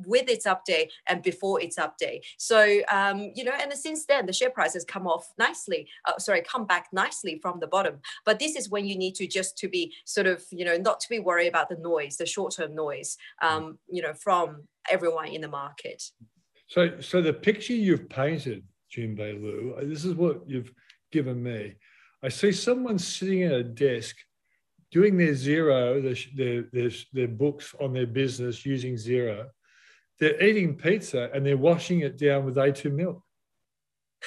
with 0.06 0.28
its 0.28 0.46
update 0.46 0.90
and 1.08 1.22
before 1.22 1.39
before 1.40 1.60
its 1.60 1.76
update. 1.78 2.20
So, 2.36 2.80
um, 2.90 3.32
you 3.34 3.44
know, 3.44 3.52
and 3.58 3.72
since 3.72 4.04
then, 4.04 4.26
the 4.26 4.32
share 4.32 4.50
price 4.50 4.74
has 4.74 4.84
come 4.84 5.06
off 5.06 5.32
nicely, 5.38 5.88
uh, 6.04 6.18
sorry, 6.18 6.42
come 6.42 6.66
back 6.66 6.88
nicely 6.92 7.38
from 7.40 7.60
the 7.60 7.66
bottom. 7.66 8.00
But 8.24 8.38
this 8.38 8.56
is 8.56 8.68
when 8.68 8.84
you 8.86 8.96
need 8.96 9.14
to 9.16 9.26
just 9.26 9.56
to 9.58 9.68
be 9.68 9.94
sort 10.04 10.26
of, 10.26 10.44
you 10.50 10.64
know, 10.64 10.76
not 10.76 11.00
to 11.00 11.08
be 11.08 11.18
worried 11.18 11.48
about 11.48 11.68
the 11.68 11.76
noise, 11.76 12.16
the 12.16 12.26
short-term 12.26 12.74
noise, 12.74 13.16
um, 13.42 13.78
you 13.88 14.02
know, 14.02 14.12
from 14.12 14.64
everyone 14.90 15.28
in 15.28 15.40
the 15.40 15.48
market. 15.48 16.02
So, 16.66 17.00
so 17.00 17.22
the 17.22 17.32
picture 17.32 17.72
you've 17.72 18.08
painted, 18.08 18.64
Junbei 18.94 19.40
Liu, 19.40 19.76
uh, 19.78 19.84
this 19.84 20.04
is 20.04 20.14
what 20.14 20.42
you've 20.46 20.72
given 21.10 21.42
me. 21.42 21.74
I 22.22 22.28
see 22.28 22.52
someone 22.52 22.98
sitting 22.98 23.44
at 23.44 23.52
a 23.52 23.64
desk 23.64 24.16
doing 24.90 25.16
their 25.16 25.32
Xero, 25.32 26.02
their, 26.02 26.16
their, 26.36 26.62
their, 26.72 26.90
their 27.12 27.28
books 27.28 27.74
on 27.80 27.92
their 27.92 28.06
business 28.06 28.66
using 28.66 28.94
Xero 28.94 29.46
they're 30.20 30.40
eating 30.42 30.76
pizza 30.76 31.30
and 31.34 31.44
they're 31.44 31.56
washing 31.56 32.00
it 32.00 32.18
down 32.18 32.44
with 32.44 32.56
A2 32.56 32.92
milk. 32.92 33.22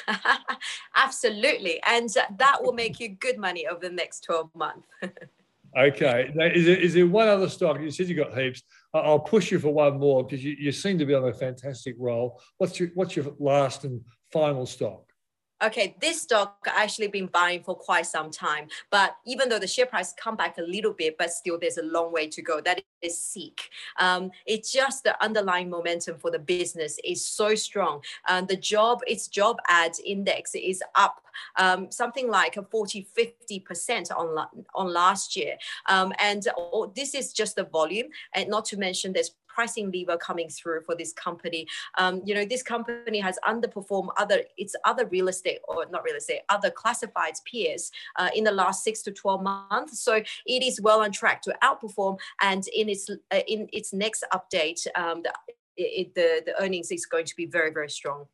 Absolutely. 0.96 1.80
And 1.86 2.10
that 2.38 2.58
will 2.62 2.74
make 2.74 3.00
you 3.00 3.10
good 3.10 3.38
money 3.38 3.68
over 3.68 3.80
the 3.80 3.94
next 3.94 4.22
12 4.22 4.50
months. 4.56 4.88
okay. 5.78 6.32
Now, 6.34 6.46
is, 6.46 6.66
there, 6.66 6.78
is 6.78 6.94
there 6.96 7.08
one 7.08 7.28
other 7.28 7.48
stock? 7.48 7.80
You 7.80 7.92
said 7.92 8.08
you 8.08 8.16
got 8.16 8.38
heaps. 8.38 8.64
I'll 8.94 9.20
push 9.20 9.52
you 9.52 9.60
for 9.60 9.70
one 9.70 10.00
more 10.00 10.24
because 10.24 10.44
you, 10.44 10.56
you 10.60 10.72
seem 10.72 10.98
to 10.98 11.06
be 11.06 11.14
on 11.14 11.28
a 11.28 11.34
fantastic 11.34 11.96
roll. 12.00 12.42
What's 12.58 12.80
your, 12.80 12.90
what's 12.96 13.16
your 13.16 13.28
last 13.40 13.84
and 13.84 14.02
final 14.32 14.66
stock? 14.66 15.13
Okay, 15.62 15.96
this 16.00 16.22
stock 16.22 16.58
I 16.66 16.84
actually 16.84 17.08
been 17.08 17.28
buying 17.28 17.64
for 17.64 17.76
quite 17.76 18.06
some 18.06 18.32
time. 18.32 18.68
But 18.92 19.16
even 19.26 19.50
though 19.50 19.60
the 19.60 19.68
share 19.68 19.86
price 19.86 20.14
come 20.14 20.36
back 20.36 20.58
a 20.58 20.62
little 20.62 20.94
bit, 20.94 21.18
but 21.18 21.32
still 21.32 21.58
there's 21.60 21.78
a 21.78 21.84
long 21.84 22.12
way 22.12 22.28
to 22.28 22.42
go. 22.42 22.62
That 22.62 22.82
is 23.02 23.22
Seek. 23.22 23.70
Um, 24.00 24.32
it's 24.46 24.72
just 24.72 25.04
the 25.04 25.22
underlying 25.24 25.70
momentum 25.70 26.18
for 26.18 26.32
the 26.32 26.40
business 26.40 26.98
is 27.04 27.26
so 27.26 27.56
strong. 27.56 28.02
And 28.28 28.48
the 28.48 28.58
job, 28.58 29.02
its 29.08 29.28
job 29.28 29.58
ads 29.68 30.00
index 30.00 30.56
is 30.56 30.84
up 30.96 31.24
um, 31.58 31.92
something 31.92 32.30
like 32.30 32.58
a 32.58 32.64
40, 32.64 33.08
50% 33.18 34.12
on, 34.16 34.48
on 34.76 34.94
last 34.94 35.36
year. 35.36 35.58
Um, 35.88 36.14
and 36.20 36.48
oh, 36.58 36.92
this 36.96 37.16
is 37.16 37.34
just 37.34 37.56
the 37.56 37.64
volume. 37.64 38.08
And 38.34 38.50
not 38.50 38.66
to 38.66 38.78
mention 38.78 39.14
there's 39.14 39.32
pricing 39.54 39.92
lever 39.92 40.18
coming 40.18 40.50
through 40.50 40.82
for 40.82 40.96
this 40.96 41.14
company. 41.14 41.68
Um, 41.98 42.22
you 42.26 42.34
know, 42.34 42.46
this 42.46 42.64
company 42.64 43.20
has 43.20 43.38
underperformed 43.48 44.10
other 44.18 44.44
its 44.58 44.76
other 44.86 45.06
real 45.08 45.28
estate 45.28 45.60
or 45.68 45.86
not 45.92 46.04
real 46.04 46.16
estate, 46.16 46.42
other 46.50 46.72
classifieds 46.72 47.44
peers 47.46 47.92
uh, 48.18 48.30
in 48.36 48.44
the 48.44 48.52
last 48.52 48.84
six 48.84 49.02
to 49.04 49.12
12 49.12 49.44
months. 49.44 50.00
So 50.00 50.16
it 50.16 50.64
is 50.64 50.82
well 50.82 51.02
on 51.02 51.12
track 51.12 51.42
to 51.44 51.56
outperform. 51.64 52.18
And 52.42 52.68
in 52.70 52.90
its 52.90 53.10
uh, 53.10 53.40
in 53.48 53.68
its 53.72 53.94
next 53.94 54.26
update, 54.34 54.86
um, 54.96 55.24
the, 55.24 55.34
it, 55.78 56.16
the 56.16 56.42
the 56.46 56.62
earnings 56.62 56.92
is 56.92 57.06
going 57.06 57.26
to 57.26 57.36
be 57.36 57.46
very 57.46 57.72
very 57.72 57.90
strong. 57.90 58.26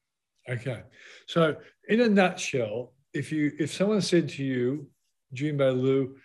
Okay, 0.50 0.82
so 1.28 1.56
in 1.90 2.02
a 2.02 2.10
nutshell, 2.10 2.94
if 3.14 3.32
you 3.32 3.52
if 3.60 3.74
someone 3.74 4.02
said 4.02 4.30
to 4.30 4.44
you, 4.44 4.88
Junbei 5.36 5.80
Liu, 5.80 6.16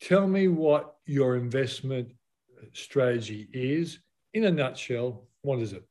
tell 0.00 0.26
me 0.26 0.48
what 0.48 0.96
your 1.06 1.36
investment 1.36 2.08
strategy 2.72 3.48
is 3.52 3.98
in 4.34 4.44
a 4.44 4.50
nutshell, 4.50 5.22
what 5.42 5.60
is 5.60 5.72
it? 5.72 5.84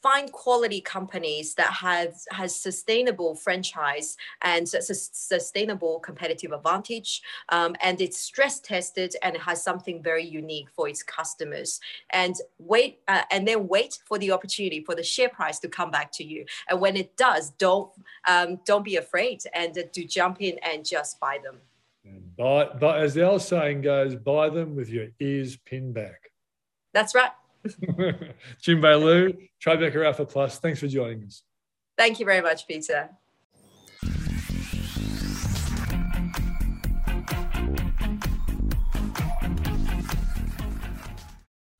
Find 0.00 0.30
quality 0.30 0.80
companies 0.80 1.54
that 1.56 1.72
has 1.72 2.24
has 2.30 2.54
sustainable 2.54 3.34
franchise 3.34 4.16
and 4.42 4.68
sustainable 4.68 5.98
competitive 5.98 6.52
advantage, 6.52 7.20
um, 7.48 7.74
and 7.82 8.00
it's 8.00 8.16
stress 8.16 8.60
tested 8.60 9.16
and 9.24 9.36
has 9.38 9.60
something 9.60 10.00
very 10.00 10.24
unique 10.24 10.68
for 10.70 10.88
its 10.88 11.02
customers. 11.02 11.80
And 12.10 12.36
wait, 12.60 13.00
uh, 13.08 13.22
and 13.32 13.46
then 13.48 13.66
wait 13.66 13.98
for 14.04 14.18
the 14.18 14.30
opportunity 14.30 14.84
for 14.84 14.94
the 14.94 15.02
share 15.02 15.30
price 15.30 15.58
to 15.60 15.68
come 15.68 15.90
back 15.90 16.12
to 16.12 16.24
you. 16.24 16.44
And 16.68 16.80
when 16.80 16.96
it 16.96 17.16
does, 17.16 17.50
don't 17.58 17.90
um, 18.28 18.60
don't 18.64 18.84
be 18.84 18.96
afraid 18.96 19.42
and 19.52 19.76
uh, 19.76 19.82
jump 20.06 20.40
in 20.40 20.58
and 20.62 20.86
just 20.86 21.18
buy 21.18 21.38
them. 21.42 21.56
Buy, 22.36 22.68
but 22.78 23.00
as 23.00 23.14
the 23.14 23.28
old 23.28 23.42
saying 23.42 23.82
goes, 23.82 24.14
buy 24.14 24.48
them 24.48 24.76
with 24.76 24.88
your 24.88 25.08
ears 25.18 25.56
pinned 25.56 25.94
back. 25.94 26.30
That's 26.94 27.14
right. 27.14 27.32
Junbei 27.66 29.02
Liu, 29.02 29.36
Tribeca 29.64 30.06
Alpha 30.06 30.24
Plus, 30.24 30.58
thanks 30.58 30.80
for 30.80 30.86
joining 30.86 31.24
us. 31.24 31.42
Thank 31.96 32.20
you 32.20 32.26
very 32.26 32.40
much, 32.40 32.68
Peter. 32.68 33.10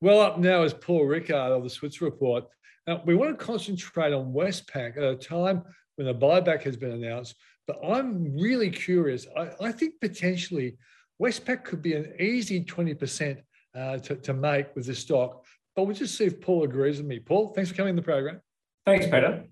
Well, 0.00 0.20
up 0.20 0.38
now 0.38 0.62
is 0.62 0.74
Paul 0.74 1.06
Rickard 1.06 1.52
of 1.52 1.64
the 1.64 1.70
Switzer 1.70 2.04
Report. 2.04 2.44
Now, 2.86 3.02
we 3.04 3.16
want 3.16 3.36
to 3.36 3.44
concentrate 3.44 4.12
on 4.12 4.32
Westpac 4.32 4.96
at 4.96 5.02
a 5.02 5.16
time 5.16 5.64
when 5.96 6.06
a 6.06 6.14
buyback 6.14 6.62
has 6.62 6.76
been 6.76 6.92
announced, 6.92 7.34
but 7.68 7.78
I'm 7.84 8.34
really 8.34 8.70
curious. 8.70 9.26
I, 9.36 9.50
I 9.60 9.72
think 9.72 10.00
potentially 10.00 10.78
Westpac 11.22 11.64
could 11.64 11.82
be 11.82 11.92
an 11.92 12.14
easy 12.18 12.64
20% 12.64 13.42
uh, 13.76 13.98
to, 13.98 14.16
to 14.16 14.32
make 14.32 14.74
with 14.74 14.86
this 14.86 15.00
stock. 15.00 15.44
But 15.76 15.84
we'll 15.84 15.94
just 15.94 16.16
see 16.16 16.24
if 16.24 16.40
Paul 16.40 16.64
agrees 16.64 16.96
with 16.96 17.06
me. 17.06 17.20
Paul, 17.20 17.52
thanks 17.54 17.70
for 17.70 17.76
coming 17.76 17.90
in 17.90 17.96
the 17.96 18.02
program. 18.02 18.40
Thanks, 18.86 19.04
Peter. 19.04 19.44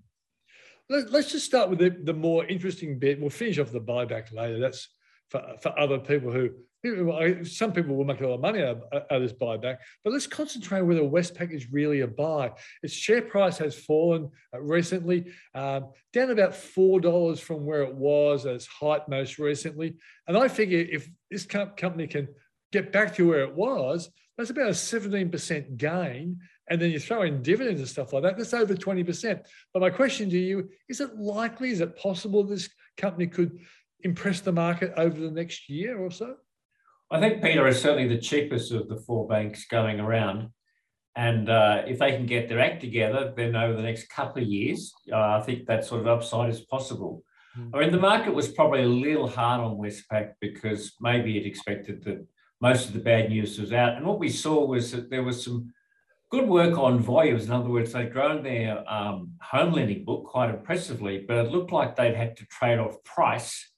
Let, 0.89 1.13
us 1.13 1.31
just 1.31 1.45
start 1.45 1.69
with 1.69 1.79
the, 1.79 1.89
the 1.89 2.13
more 2.13 2.43
interesting 2.45 2.97
bit. 2.97 3.21
We'll 3.21 3.29
finish 3.29 3.59
off 3.59 3.71
the 3.71 3.79
buyback 3.79 4.33
later. 4.33 4.59
That's 4.59 4.89
for, 5.29 5.43
for 5.61 5.77
other 5.79 5.99
people 5.99 6.31
who, 6.31 6.49
some 7.43 7.73
people 7.73 7.95
will 7.95 8.05
make 8.05 8.21
a 8.21 8.27
lot 8.27 8.35
of 8.35 8.41
money 8.41 8.61
out 8.61 8.81
of, 9.09 9.21
this 9.21 9.33
buyback, 9.33 9.77
but 10.03 10.13
let's 10.13 10.27
concentrate 10.27 10.79
on 10.79 10.87
whether 10.87 11.01
Westpac 11.01 11.51
is 11.51 11.71
really 11.71 12.01
a 12.01 12.07
buy. 12.07 12.51
Its 12.83 12.93
share 12.93 13.21
price 13.21 13.57
has 13.57 13.75
fallen 13.75 14.29
uh, 14.53 14.61
recently, 14.61 15.31
um, 15.55 15.89
down 16.13 16.29
about 16.29 16.51
$4 16.51 17.39
from 17.39 17.65
where 17.65 17.83
it 17.83 17.95
was 17.95 18.45
at 18.45 18.55
its 18.55 18.67
height 18.67 19.07
most 19.09 19.39
recently. 19.39 19.95
And 20.27 20.37
I 20.37 20.47
figure 20.47 20.79
if 20.79 21.09
this 21.31 21.45
company 21.45 22.07
can 22.07 22.27
get 22.71 22.91
back 22.91 23.15
to 23.15 23.27
where 23.27 23.41
it 23.41 23.55
was, 23.55 24.09
that's 24.37 24.51
about 24.51 24.67
a 24.67 24.71
17% 24.71 25.77
gain. 25.77 26.39
And 26.69 26.81
then 26.81 26.91
you 26.91 26.99
throw 26.99 27.23
in 27.23 27.41
dividends 27.41 27.81
and 27.81 27.89
stuff 27.89 28.13
like 28.13 28.23
that, 28.23 28.37
that's 28.37 28.53
over 28.53 28.75
20%. 28.75 29.41
But 29.73 29.79
my 29.79 29.89
question 29.89 30.29
to 30.29 30.37
you 30.37 30.69
is 30.89 31.01
it 31.01 31.15
likely, 31.15 31.71
is 31.71 31.81
it 31.81 31.97
possible 31.97 32.43
this 32.43 32.69
company 32.97 33.25
could 33.27 33.59
impress 34.01 34.41
the 34.41 34.51
market 34.51 34.93
over 34.95 35.19
the 35.19 35.31
next 35.31 35.69
year 35.69 35.97
or 35.97 36.11
so? 36.11 36.35
I 37.09 37.19
think 37.19 37.41
Peter 37.41 37.65
is 37.67 37.81
certainly 37.81 38.07
the 38.07 38.21
cheapest 38.21 38.71
of 38.71 38.89
the 38.89 38.97
four 38.97 39.27
banks 39.27 39.65
going 39.65 39.99
around. 39.99 40.49
And 41.15 41.49
uh, 41.49 41.83
if 41.87 41.99
they 41.99 42.11
can 42.11 42.25
get 42.25 42.47
their 42.47 42.59
act 42.59 42.81
together, 42.81 43.33
then 43.35 43.55
over 43.55 43.73
the 43.73 43.81
next 43.81 44.09
couple 44.09 44.41
of 44.41 44.47
years, 44.47 44.93
uh, 45.11 45.39
I 45.39 45.41
think 45.41 45.65
that 45.65 45.85
sort 45.85 46.01
of 46.01 46.07
upside 46.07 46.49
is 46.49 46.61
possible. 46.61 47.23
Mm. 47.57 47.69
I 47.73 47.79
mean, 47.79 47.91
the 47.91 47.97
market 47.99 48.35
was 48.35 48.49
probably 48.49 48.83
a 48.83 48.87
little 48.87 49.27
hard 49.27 49.61
on 49.61 49.77
Westpac 49.77 50.33
because 50.41 50.93
maybe 50.99 51.37
it 51.37 51.47
expected 51.47 52.03
that 52.03 52.27
most 52.61 52.87
of 52.87 52.93
the 52.93 52.99
bad 52.99 53.29
news 53.29 53.59
was 53.59 53.73
out. 53.73 53.95
And 53.95 54.05
what 54.05 54.19
we 54.19 54.29
saw 54.29 54.65
was 54.65 54.91
that 54.91 55.09
there 55.09 55.23
was 55.23 55.43
some 55.43 55.73
good 56.29 56.47
work 56.47 56.77
on 56.77 56.99
volumes. 56.99 57.45
In 57.45 57.51
other 57.51 57.69
words, 57.69 57.93
they'd 57.93 58.11
grown 58.11 58.43
their 58.43 58.83
um, 58.91 59.31
home 59.41 59.73
lending 59.73 60.03
book 60.03 60.25
quite 60.25 60.49
impressively, 60.49 61.25
but 61.27 61.37
it 61.37 61.51
looked 61.51 61.71
like 61.71 61.95
they'd 61.95 62.15
had 62.15 62.35
to 62.37 62.45
trade 62.45 62.79
off 62.79 63.03
price 63.03 63.71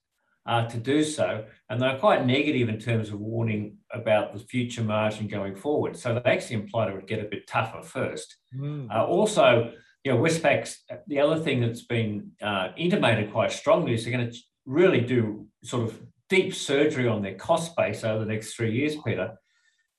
uh, 0.49 0.65
to 0.67 0.77
do 0.77 1.03
so. 1.03 1.45
And 1.69 1.79
they're 1.79 1.99
quite 1.99 2.25
negative 2.25 2.69
in 2.69 2.79
terms 2.79 3.09
of 3.09 3.19
warning 3.19 3.77
about 3.93 4.33
the 4.33 4.39
future 4.39 4.81
margin 4.81 5.27
going 5.27 5.55
forward. 5.55 5.95
So 5.95 6.15
they 6.15 6.31
actually 6.31 6.55
implied 6.55 6.89
it 6.89 6.95
would 6.95 7.07
get 7.07 7.23
a 7.23 7.29
bit 7.29 7.47
tougher 7.47 7.83
first. 7.83 8.35
Mm. 8.57 8.89
Uh, 8.93 9.05
also, 9.05 9.71
you 10.03 10.11
know, 10.11 10.17
Westpac's 10.17 10.83
the 11.05 11.19
other 11.19 11.39
thing 11.39 11.61
that's 11.61 11.83
been 11.83 12.31
uh, 12.41 12.69
intimated 12.75 13.31
quite 13.31 13.51
strongly 13.51 13.93
is 13.93 14.03
they're 14.03 14.17
going 14.17 14.31
to 14.31 14.37
really 14.65 15.01
do 15.01 15.45
sort 15.63 15.83
of 15.83 16.01
deep 16.29 16.55
surgery 16.55 17.07
on 17.07 17.21
their 17.21 17.35
cost 17.35 17.75
base 17.75 18.03
over 18.03 18.25
the 18.25 18.31
next 18.31 18.55
three 18.55 18.71
years, 18.71 18.95
Peter. 19.05 19.37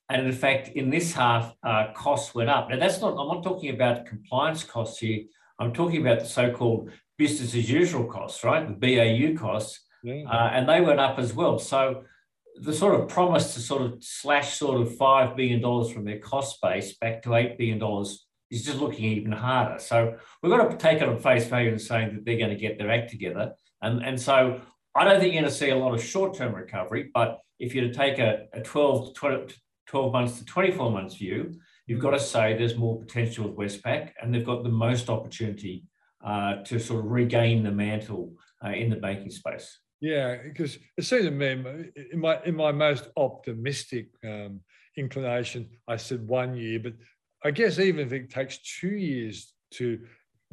And 0.09 0.27
in 0.27 0.33
fact, 0.33 0.67
in 0.69 0.89
this 0.89 1.13
half, 1.13 1.53
uh, 1.63 1.93
costs 1.93 2.35
went 2.35 2.49
up. 2.49 2.69
Now, 2.69 2.77
that's 2.77 2.99
not, 2.99 3.11
I'm 3.11 3.29
not 3.29 3.43
talking 3.43 3.69
about 3.69 4.05
compliance 4.05 4.65
costs 4.65 4.99
here. 4.99 5.23
I'm 5.59 5.71
talking 5.71 6.01
about 6.01 6.19
the 6.19 6.25
so 6.25 6.51
called 6.51 6.91
business 7.17 7.55
as 7.55 7.69
usual 7.69 8.03
costs, 8.03 8.43
right? 8.43 8.67
The 8.67 8.73
BAU 8.73 9.39
costs. 9.39 9.79
Uh, 10.25 10.49
and 10.51 10.67
they 10.67 10.81
went 10.81 10.99
up 10.99 11.19
as 11.19 11.33
well. 11.33 11.59
So 11.59 12.03
the 12.55 12.73
sort 12.73 12.99
of 12.99 13.07
promise 13.07 13.53
to 13.53 13.59
sort 13.59 13.81
of 13.81 14.03
slash 14.03 14.57
sort 14.57 14.81
of 14.81 14.89
$5 14.89 15.35
billion 15.35 15.61
from 15.93 16.05
their 16.05 16.19
cost 16.19 16.61
base 16.61 16.95
back 16.97 17.23
to 17.23 17.29
$8 17.29 17.57
billion 17.57 17.81
is 18.51 18.65
just 18.65 18.79
looking 18.79 19.05
even 19.05 19.31
harder. 19.31 19.79
So 19.79 20.17
we've 20.41 20.51
got 20.51 20.69
to 20.69 20.77
take 20.77 21.01
it 21.01 21.07
on 21.07 21.17
face 21.17 21.47
value 21.47 21.69
and 21.69 21.81
saying 21.81 22.15
that 22.15 22.25
they're 22.25 22.37
going 22.37 22.49
to 22.49 22.55
get 22.55 22.77
their 22.77 22.91
act 22.91 23.09
together. 23.09 23.53
And, 23.81 24.03
and 24.03 24.19
so 24.19 24.61
I 24.93 25.05
don't 25.05 25.19
think 25.19 25.33
you're 25.33 25.41
going 25.41 25.51
to 25.51 25.57
see 25.57 25.69
a 25.69 25.77
lot 25.77 25.93
of 25.93 26.03
short 26.03 26.35
term 26.35 26.53
recovery, 26.53 27.09
but 27.13 27.39
if 27.59 27.73
you're 27.73 27.87
to 27.87 27.93
take 27.93 28.19
a, 28.19 28.47
a 28.53 28.61
12 28.61 29.07
to 29.07 29.13
20, 29.13 29.55
12 29.87 30.13
months 30.13 30.39
to 30.39 30.45
24 30.45 30.91
months 30.91 31.15
view, 31.15 31.53
you've 31.87 32.01
got 32.01 32.11
to 32.11 32.19
say 32.19 32.55
there's 32.55 32.77
more 32.77 32.99
potential 32.99 33.47
with 33.47 33.57
Westpac 33.57 34.11
and 34.21 34.33
they've 34.33 34.45
got 34.45 34.63
the 34.63 34.69
most 34.69 35.09
opportunity 35.09 35.85
uh, 36.23 36.57
to 36.63 36.79
sort 36.79 37.03
of 37.03 37.11
regain 37.11 37.63
the 37.63 37.71
mantle 37.71 38.33
uh, 38.63 38.69
in 38.69 38.89
the 38.89 38.95
banking 38.95 39.31
space. 39.31 39.79
Yeah, 40.01 40.37
because 40.43 40.79
it 40.97 41.03
seems 41.03 41.25
to 41.25 41.31
me, 41.31 41.51
in 42.11 42.19
my 42.19 42.39
in 42.43 42.55
my 42.55 42.71
most 42.71 43.09
optimistic 43.15 44.07
um, 44.25 44.61
inclination, 44.97 45.69
I 45.87 45.97
said 45.97 46.27
one 46.27 46.55
year, 46.55 46.79
but 46.79 46.93
I 47.43 47.51
guess 47.51 47.77
even 47.77 48.05
if 48.07 48.11
it 48.11 48.31
takes 48.31 48.57
two 48.79 48.89
years 48.95 49.53
to 49.75 49.99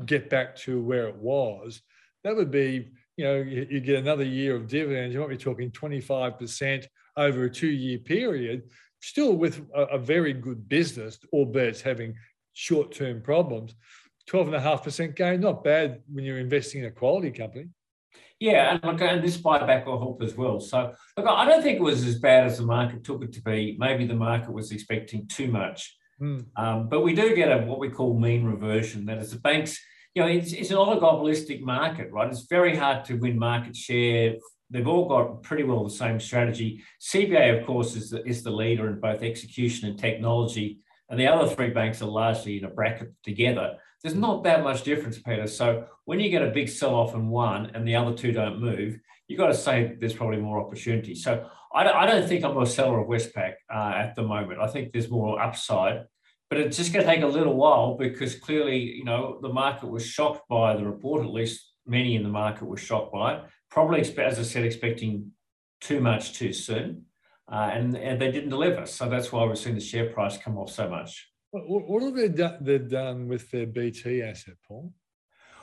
get 0.04 0.28
back 0.28 0.54
to 0.56 0.82
where 0.82 1.08
it 1.08 1.16
was, 1.16 1.80
that 2.24 2.36
would 2.36 2.50
be, 2.50 2.88
you 3.16 3.24
know, 3.24 3.36
you, 3.36 3.66
you 3.70 3.80
get 3.80 3.98
another 3.98 4.22
year 4.24 4.54
of 4.54 4.68
dividends. 4.68 5.14
You 5.14 5.20
might 5.20 5.30
be 5.30 5.36
talking 5.38 5.70
25% 5.70 6.86
over 7.16 7.44
a 7.44 7.50
two 7.50 7.68
year 7.68 7.98
period 7.98 8.62
still 9.00 9.32
with 9.34 9.62
a, 9.74 9.82
a 9.84 9.98
very 9.98 10.32
good 10.34 10.68
business, 10.68 11.18
albeit 11.32 11.68
it's 11.68 11.80
having 11.80 12.14
short 12.52 12.92
term 12.92 13.22
problems. 13.22 13.74
12.5% 14.28 15.16
gain, 15.16 15.40
not 15.40 15.64
bad 15.64 16.02
when 16.12 16.22
you're 16.22 16.38
investing 16.38 16.82
in 16.82 16.86
a 16.88 16.90
quality 16.90 17.30
company. 17.30 17.68
Yeah, 18.40 18.74
and 18.74 18.84
look, 18.84 19.00
and 19.00 19.22
this 19.22 19.36
buyback 19.36 19.86
will 19.86 19.98
help 19.98 20.22
as 20.22 20.36
well. 20.36 20.60
So, 20.60 20.94
look, 21.16 21.26
I 21.26 21.44
don't 21.44 21.62
think 21.62 21.78
it 21.78 21.82
was 21.82 22.04
as 22.04 22.18
bad 22.18 22.46
as 22.46 22.58
the 22.58 22.64
market 22.64 23.02
took 23.02 23.24
it 23.24 23.32
to 23.32 23.42
be. 23.42 23.76
Maybe 23.78 24.06
the 24.06 24.14
market 24.14 24.52
was 24.52 24.70
expecting 24.70 25.26
too 25.26 25.48
much. 25.48 25.96
Mm. 26.20 26.46
Um, 26.56 26.88
but 26.88 27.00
we 27.00 27.14
do 27.14 27.34
get 27.34 27.50
a 27.50 27.64
what 27.64 27.80
we 27.80 27.90
call 27.90 28.18
mean 28.18 28.44
reversion. 28.44 29.06
That 29.06 29.18
is, 29.18 29.32
the 29.32 29.40
banks, 29.40 29.80
you 30.14 30.22
know, 30.22 30.28
it's, 30.28 30.52
it's 30.52 30.70
an 30.70 30.76
oligopolistic 30.76 31.62
market, 31.62 32.12
right? 32.12 32.28
It's 32.28 32.46
very 32.46 32.76
hard 32.76 33.04
to 33.06 33.14
win 33.14 33.38
market 33.38 33.74
share 33.74 34.36
they've 34.70 34.86
all 34.86 35.08
got 35.08 35.42
pretty 35.42 35.62
well 35.62 35.84
the 35.84 35.90
same 35.90 36.20
strategy. 36.20 36.82
CBA, 37.00 37.58
of 37.58 37.66
course, 37.66 37.96
is 37.96 38.10
the, 38.10 38.26
is 38.26 38.42
the 38.42 38.50
leader 38.50 38.88
in 38.88 39.00
both 39.00 39.22
execution 39.22 39.88
and 39.88 39.98
technology, 39.98 40.80
and 41.08 41.18
the 41.18 41.26
other 41.26 41.52
three 41.52 41.70
banks 41.70 42.02
are 42.02 42.06
largely 42.06 42.58
in 42.58 42.64
a 42.64 42.68
bracket 42.68 43.12
together. 43.22 43.76
There's 44.02 44.14
not 44.14 44.44
that 44.44 44.62
much 44.62 44.82
difference, 44.82 45.18
Peter. 45.18 45.46
So 45.46 45.86
when 46.04 46.20
you 46.20 46.30
get 46.30 46.42
a 46.42 46.50
big 46.50 46.68
sell-off 46.68 47.14
in 47.14 47.28
one 47.28 47.70
and 47.74 47.86
the 47.86 47.96
other 47.96 48.14
two 48.14 48.32
don't 48.32 48.60
move, 48.60 48.98
you've 49.26 49.38
got 49.38 49.48
to 49.48 49.54
say 49.54 49.96
there's 49.98 50.14
probably 50.14 50.38
more 50.38 50.60
opportunity. 50.60 51.14
So 51.14 51.48
I 51.74 51.84
don't, 51.84 51.96
I 51.96 52.06
don't 52.06 52.28
think 52.28 52.44
I'm 52.44 52.56
a 52.56 52.66
seller 52.66 53.00
of 53.00 53.08
Westpac 53.08 53.54
uh, 53.72 53.92
at 53.96 54.14
the 54.14 54.22
moment. 54.22 54.60
I 54.60 54.68
think 54.68 54.92
there's 54.92 55.10
more 55.10 55.40
upside, 55.40 56.04
but 56.48 56.60
it's 56.60 56.76
just 56.76 56.92
going 56.92 57.04
to 57.04 57.12
take 57.12 57.22
a 57.22 57.26
little 57.26 57.54
while 57.54 57.96
because 57.96 58.36
clearly, 58.36 58.78
you 58.78 59.04
know, 59.04 59.38
the 59.42 59.52
market 59.52 59.88
was 59.88 60.06
shocked 60.06 60.48
by 60.48 60.76
the 60.76 60.84
report. 60.84 61.24
At 61.24 61.32
least 61.32 61.72
many 61.86 62.14
in 62.14 62.22
the 62.22 62.28
market 62.28 62.66
were 62.66 62.76
shocked 62.76 63.12
by 63.12 63.34
it 63.34 63.44
probably, 63.70 64.00
as 64.00 64.38
I 64.38 64.42
said, 64.42 64.64
expecting 64.64 65.32
too 65.80 66.00
much 66.00 66.32
too 66.34 66.52
soon. 66.52 67.04
Uh, 67.50 67.70
and, 67.72 67.96
and 67.96 68.20
they 68.20 68.30
didn't 68.30 68.50
deliver. 68.50 68.84
So 68.86 69.08
that's 69.08 69.32
why 69.32 69.44
we've 69.44 69.56
seen 69.56 69.74
the 69.74 69.80
share 69.80 70.10
price 70.10 70.36
come 70.36 70.58
off 70.58 70.70
so 70.70 70.88
much. 70.88 71.28
What, 71.50 71.88
what 71.88 72.02
have 72.02 72.14
they, 72.14 72.28
do, 72.28 72.50
they 72.60 72.78
done 72.78 73.26
with 73.26 73.50
their 73.50 73.66
BT 73.66 74.22
asset, 74.22 74.54
Paul? 74.66 74.92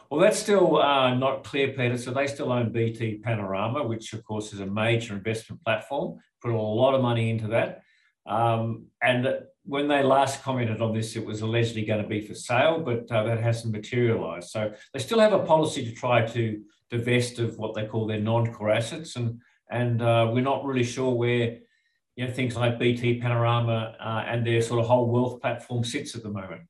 Well, 0.09 0.19
that's 0.19 0.39
still 0.39 0.77
uh, 0.77 1.13
not 1.15 1.43
clear, 1.43 1.69
Peter. 1.69 1.97
So 1.97 2.11
they 2.11 2.27
still 2.27 2.51
own 2.51 2.71
BT 2.71 3.19
Panorama, 3.23 3.85
which 3.85 4.13
of 4.13 4.23
course 4.23 4.53
is 4.53 4.59
a 4.59 4.65
major 4.65 5.13
investment 5.13 5.63
platform. 5.63 6.19
Put 6.41 6.51
a 6.51 6.57
lot 6.57 6.95
of 6.95 7.01
money 7.01 7.29
into 7.29 7.47
that. 7.49 7.81
Um, 8.25 8.87
and 9.01 9.39
when 9.63 9.87
they 9.87 10.03
last 10.03 10.43
commented 10.43 10.81
on 10.81 10.93
this, 10.93 11.15
it 11.15 11.25
was 11.25 11.41
allegedly 11.41 11.85
going 11.85 12.01
to 12.01 12.07
be 12.07 12.25
for 12.25 12.35
sale, 12.35 12.79
but 12.79 13.11
uh, 13.11 13.23
that 13.23 13.39
hasn't 13.39 13.73
materialised. 13.73 14.49
So 14.49 14.71
they 14.93 14.99
still 14.99 15.19
have 15.19 15.33
a 15.33 15.45
policy 15.45 15.85
to 15.85 15.91
try 15.91 16.25
to 16.27 16.61
divest 16.89 17.39
of 17.39 17.57
what 17.57 17.73
they 17.73 17.85
call 17.85 18.05
their 18.05 18.19
non-core 18.19 18.71
assets, 18.71 19.15
and 19.15 19.41
and 19.71 20.01
uh, 20.01 20.29
we're 20.31 20.41
not 20.41 20.63
really 20.63 20.83
sure 20.83 21.11
where 21.13 21.57
you 22.15 22.25
know 22.25 22.33
things 22.33 22.55
like 22.55 22.79
BT 22.79 23.19
Panorama 23.19 23.95
uh, 23.99 24.23
and 24.27 24.45
their 24.45 24.61
sort 24.61 24.79
of 24.79 24.87
whole 24.87 25.07
wealth 25.07 25.41
platform 25.41 25.83
sits 25.83 26.15
at 26.15 26.23
the 26.23 26.29
moment. 26.29 26.61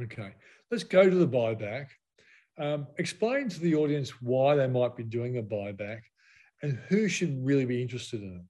Okay, 0.00 0.32
let's 0.70 0.84
go 0.84 1.08
to 1.08 1.16
the 1.16 1.28
buyback. 1.28 1.86
Um, 2.58 2.86
explain 2.98 3.48
to 3.48 3.60
the 3.60 3.74
audience 3.74 4.10
why 4.20 4.54
they 4.54 4.66
might 4.66 4.96
be 4.96 5.02
doing 5.02 5.38
a 5.38 5.42
buyback, 5.42 6.00
and 6.62 6.78
who 6.88 7.08
should 7.08 7.44
really 7.44 7.64
be 7.64 7.80
interested 7.80 8.22
in 8.22 8.36
it. 8.36 8.42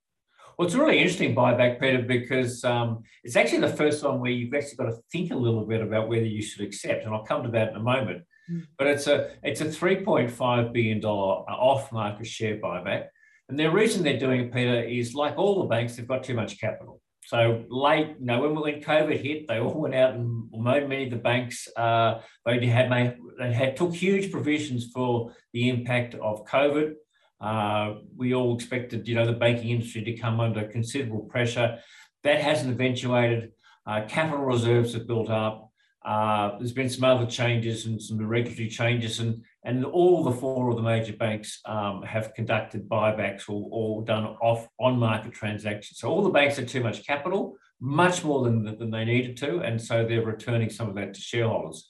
Well, 0.59 0.67
it's 0.67 0.75
a 0.75 0.79
really 0.79 0.99
interesting 0.99 1.35
buyback, 1.35 1.81
Peter, 1.81 2.03
because 2.03 2.65
um, 2.65 3.03
it's 3.25 3.37
actually 3.37 3.61
the 3.61 3.77
first 3.77 4.05
one 4.05 4.21
where 4.21 4.31
you've 4.31 4.53
actually 4.53 4.77
got 4.77 4.91
to 4.91 4.99
think 5.11 5.33
a 5.33 5.37
little 5.37 5.65
bit 5.65 5.81
about 5.81 6.09
whether 6.09 6.27
you 6.27 6.43
should 6.43 6.67
accept, 6.67 7.05
and 7.05 7.15
I'll 7.15 7.25
come 7.25 7.45
to 7.45 7.51
that 7.53 7.71
in 7.71 7.77
a 7.77 7.81
moment. 7.81 8.25
Mm. 8.51 8.67
But 8.77 8.89
it's 8.89 9.07
a 9.07 9.31
it's 9.43 9.61
a 9.61 9.71
three 9.71 10.05
point 10.05 10.31
five 10.31 10.73
billion 10.73 11.01
dollar 11.01 11.45
off 11.49 11.93
market 11.93 12.27
share 12.27 12.59
buyback, 12.59 13.07
and 13.51 13.59
the 13.59 13.71
reason 13.71 14.03
they're 14.03 14.19
doing 14.19 14.41
it, 14.41 14.53
Peter, 14.53 14.83
is 14.83 15.15
like 15.15 15.37
all 15.37 15.61
the 15.61 15.69
banks, 15.69 15.97
they've 15.97 16.07
got 16.07 16.25
too 16.25 16.35
much 16.35 16.61
capital. 16.61 17.01
So 17.27 17.65
late, 17.69 18.17
you 18.19 18.27
know, 18.27 18.41
when, 18.41 18.81
COVID 18.81 19.21
hit, 19.21 19.47
they 19.47 19.61
all 19.61 19.75
went 19.75 19.95
out 19.95 20.15
and 20.15 20.51
many 20.53 21.05
of 21.05 21.11
the 21.11 21.17
banks 21.17 21.69
uh, 21.77 22.21
they 22.45 22.67
had 22.67 22.91
made, 22.91 23.17
they 23.39 23.53
had 23.53 23.77
took 23.77 23.95
huge 23.95 24.33
provisions 24.33 24.91
for 24.93 25.33
the 25.53 25.69
impact 25.69 26.15
of 26.15 26.45
COVID. 26.47 26.95
Uh, 27.41 27.95
we 28.17 28.35
all 28.35 28.55
expected, 28.55 29.07
you 29.07 29.15
know, 29.15 29.27
the 29.27 29.33
banking 29.33 29.71
industry 29.71 30.03
to 30.05 30.17
come 30.17 30.41
under 30.41 30.67
considerable 30.69 31.21
pressure. 31.21 31.79
That 32.25 32.41
hasn't 32.41 32.73
eventuated. 32.73 33.53
Uh, 33.87 34.03
capital 34.09 34.45
reserves 34.45 34.95
have 34.95 35.07
built 35.07 35.31
up. 35.31 35.70
Uh, 36.05 36.57
there's 36.59 36.73
been 36.73 36.89
some 36.89 37.05
other 37.05 37.27
changes 37.27 37.85
and 37.87 38.01
some 38.01 38.19
regulatory 38.27 38.69
changes, 38.69 39.21
and, 39.21 39.43
and 39.65 39.85
all 39.85 40.25
the 40.25 40.33
four 40.33 40.71
of 40.71 40.77
the 40.77 40.83
major 40.83 41.13
banks 41.13 41.61
um, 41.67 42.03
have 42.03 42.33
conducted 42.35 42.89
buybacks 42.89 43.49
or, 43.49 43.69
or 43.71 44.03
done 44.05 44.25
off 44.25 44.67
on 44.79 44.99
market 44.99 45.33
transactions. 45.33 45.99
So 45.99 46.09
all 46.09 46.23
the 46.23 46.31
banks 46.31 46.57
have 46.57 46.69
too 46.69 46.83
much 46.83 47.07
capital, 47.07 47.57
much 47.81 48.25
more 48.25 48.45
than, 48.45 48.65
than 48.65 48.91
they 48.91 49.05
needed 49.05 49.37
to, 49.39 49.59
and 49.59 49.81
so 49.81 50.07
they're 50.07 50.25
returning 50.25 50.71
some 50.71 50.89
of 50.89 50.95
that 50.95 51.15
to 51.15 51.21
shareholders. 51.21 51.87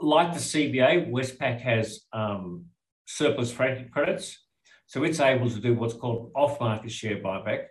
Like 0.00 0.32
the 0.32 0.38
CBA, 0.38 1.10
Westpac 1.10 1.60
has 1.60 2.02
um, 2.12 2.66
surplus 3.06 3.50
franking 3.50 3.88
credits, 3.88 4.44
so 4.86 5.02
it's 5.02 5.18
able 5.18 5.50
to 5.50 5.58
do 5.58 5.74
what's 5.74 5.94
called 5.94 6.30
off 6.36 6.60
market 6.60 6.92
share 6.92 7.20
buyback. 7.20 7.64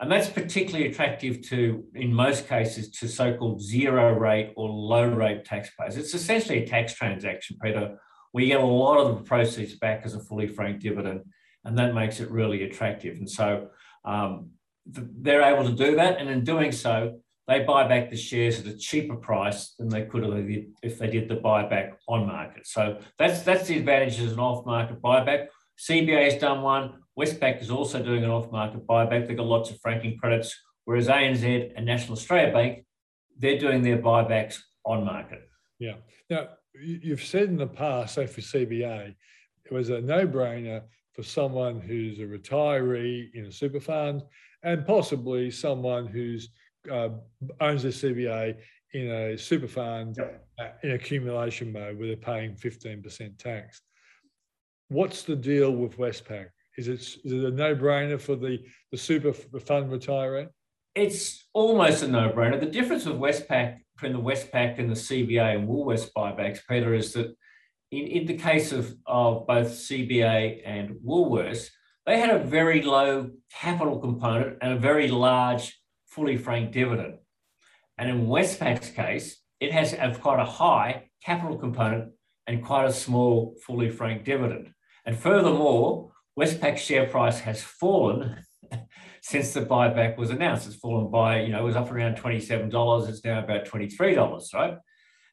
And 0.00 0.10
that's 0.10 0.30
particularly 0.30 0.86
attractive 0.86 1.42
to, 1.48 1.84
in 1.94 2.12
most 2.12 2.48
cases, 2.48 2.90
to 2.92 3.08
so-called 3.08 3.60
zero 3.60 4.14
rate 4.18 4.54
or 4.56 4.68
low 4.68 5.06
rate 5.06 5.44
taxpayers. 5.44 5.98
It's 5.98 6.14
essentially 6.14 6.64
a 6.64 6.66
tax 6.66 6.94
transaction, 6.94 7.58
Peter, 7.62 7.98
where 8.32 8.42
you 8.42 8.50
get 8.50 8.60
a 8.60 8.66
lot 8.66 8.98
of 8.98 9.18
the 9.18 9.22
proceeds 9.22 9.74
back 9.74 10.02
as 10.04 10.14
a 10.14 10.20
fully 10.20 10.46
franked 10.46 10.82
dividend, 10.82 11.20
and 11.64 11.76
that 11.78 11.94
makes 11.94 12.18
it 12.18 12.30
really 12.30 12.62
attractive. 12.62 13.18
And 13.18 13.28
so 13.28 13.68
um, 14.06 14.50
they're 14.86 15.42
able 15.42 15.64
to 15.64 15.76
do 15.76 15.96
that, 15.96 16.18
and 16.18 16.30
in 16.30 16.44
doing 16.44 16.72
so, 16.72 17.20
they 17.46 17.60
buy 17.64 17.86
back 17.86 18.10
the 18.10 18.16
shares 18.16 18.60
at 18.60 18.66
a 18.66 18.76
cheaper 18.78 19.16
price 19.16 19.74
than 19.78 19.88
they 19.88 20.04
could 20.04 20.22
have 20.22 20.48
if 20.82 20.98
they 20.98 21.10
did 21.10 21.28
the 21.28 21.36
buyback 21.36 21.94
on 22.08 22.26
market. 22.26 22.66
So 22.66 23.00
that's 23.18 23.42
that's 23.42 23.66
the 23.66 23.76
advantage 23.76 24.20
as 24.20 24.32
an 24.32 24.38
off-market 24.38 25.02
buyback. 25.02 25.48
CBA 25.78 26.30
has 26.30 26.40
done 26.40 26.62
one. 26.62 27.02
Westpac 27.20 27.60
is 27.60 27.70
also 27.70 28.02
doing 28.02 28.24
an 28.24 28.30
off-market 28.30 28.86
buyback. 28.86 29.28
They've 29.28 29.36
got 29.36 29.46
lots 29.46 29.70
of 29.70 29.78
franking 29.80 30.16
credits, 30.16 30.58
whereas 30.86 31.08
ANZ 31.08 31.72
and 31.76 31.84
National 31.84 32.14
Australia 32.14 32.52
Bank, 32.52 32.84
they're 33.36 33.58
doing 33.58 33.82
their 33.82 33.98
buybacks 33.98 34.58
on 34.86 35.04
market. 35.04 35.42
Yeah. 35.78 35.96
Now, 36.30 36.48
you've 36.74 37.22
said 37.22 37.44
in 37.44 37.56
the 37.56 37.66
past, 37.66 38.14
say 38.14 38.26
for 38.26 38.40
CBA, 38.40 39.14
it 39.64 39.72
was 39.72 39.90
a 39.90 40.00
no-brainer 40.00 40.82
for 41.12 41.22
someone 41.22 41.80
who's 41.80 42.18
a 42.20 42.22
retiree 42.22 43.34
in 43.34 43.46
a 43.46 43.52
super 43.52 43.80
fund 43.80 44.22
and 44.62 44.86
possibly 44.86 45.50
someone 45.50 46.06
who's 46.06 46.48
uh, 46.90 47.10
owns 47.60 47.84
a 47.84 47.88
CBA 47.88 48.56
in 48.94 49.10
a 49.10 49.36
super 49.36 49.68
fund 49.68 50.16
yep. 50.18 50.46
Uh, 50.58 50.68
in 50.82 50.92
accumulation 50.92 51.72
mode 51.72 51.98
where 51.98 52.08
they're 52.08 52.16
paying 52.16 52.54
15% 52.54 53.38
tax. 53.38 53.82
What's 54.88 55.22
the 55.22 55.36
deal 55.36 55.70
with 55.70 55.98
Westpac? 55.98 56.48
Is 56.80 56.88
it, 56.88 57.00
is 57.24 57.32
it 57.32 57.44
a 57.44 57.50
no-brainer 57.50 58.18
for 58.18 58.36
the, 58.36 58.58
the 58.90 58.96
super 58.96 59.32
fund 59.32 59.90
retiree? 59.90 60.48
It's 60.94 61.46
almost 61.52 62.02
a 62.02 62.08
no-brainer. 62.08 62.58
The 62.58 62.66
difference 62.66 63.04
with 63.04 63.16
Westpac 63.16 63.76
between 63.94 64.12
the 64.14 64.30
Westpac 64.30 64.78
and 64.78 64.88
the 64.88 64.94
CBA 64.94 65.56
and 65.56 65.68
Woolworths 65.68 66.08
buybacks, 66.16 66.60
Peter, 66.66 66.94
is 66.94 67.12
that 67.12 67.34
in, 67.90 68.06
in 68.06 68.26
the 68.26 68.38
case 68.38 68.72
of, 68.72 68.94
of 69.06 69.46
both 69.46 69.68
CBA 69.68 70.62
and 70.64 70.96
Woolworths, 71.06 71.68
they 72.06 72.18
had 72.18 72.30
a 72.30 72.38
very 72.38 72.80
low 72.80 73.30
capital 73.52 73.98
component 73.98 74.56
and 74.62 74.72
a 74.72 74.78
very 74.78 75.08
large 75.08 75.78
fully 76.06 76.38
franked 76.38 76.72
dividend. 76.72 77.18
And 77.98 78.08
in 78.08 78.26
Westpac's 78.26 78.90
case, 78.90 79.42
it 79.60 79.72
has 79.72 79.94
quite 80.18 80.40
a 80.40 80.46
high 80.46 81.10
capital 81.22 81.58
component 81.58 82.12
and 82.46 82.64
quite 82.64 82.86
a 82.86 82.92
small 82.92 83.54
fully 83.66 83.90
franked 83.90 84.24
dividend. 84.24 84.72
And 85.04 85.18
furthermore, 85.18 86.12
Westpac's 86.40 86.80
share 86.80 87.06
price 87.06 87.38
has 87.40 87.62
fallen 87.62 88.34
since 89.20 89.52
the 89.52 89.60
buyback 89.60 90.16
was 90.16 90.30
announced. 90.30 90.66
It's 90.66 90.76
fallen 90.76 91.10
by, 91.10 91.42
you 91.42 91.52
know, 91.52 91.60
it 91.60 91.64
was 91.64 91.76
up 91.76 91.92
around 91.92 92.16
$27. 92.16 93.08
It's 93.10 93.22
now 93.22 93.44
about 93.44 93.66
$23, 93.66 94.54
right? 94.54 94.78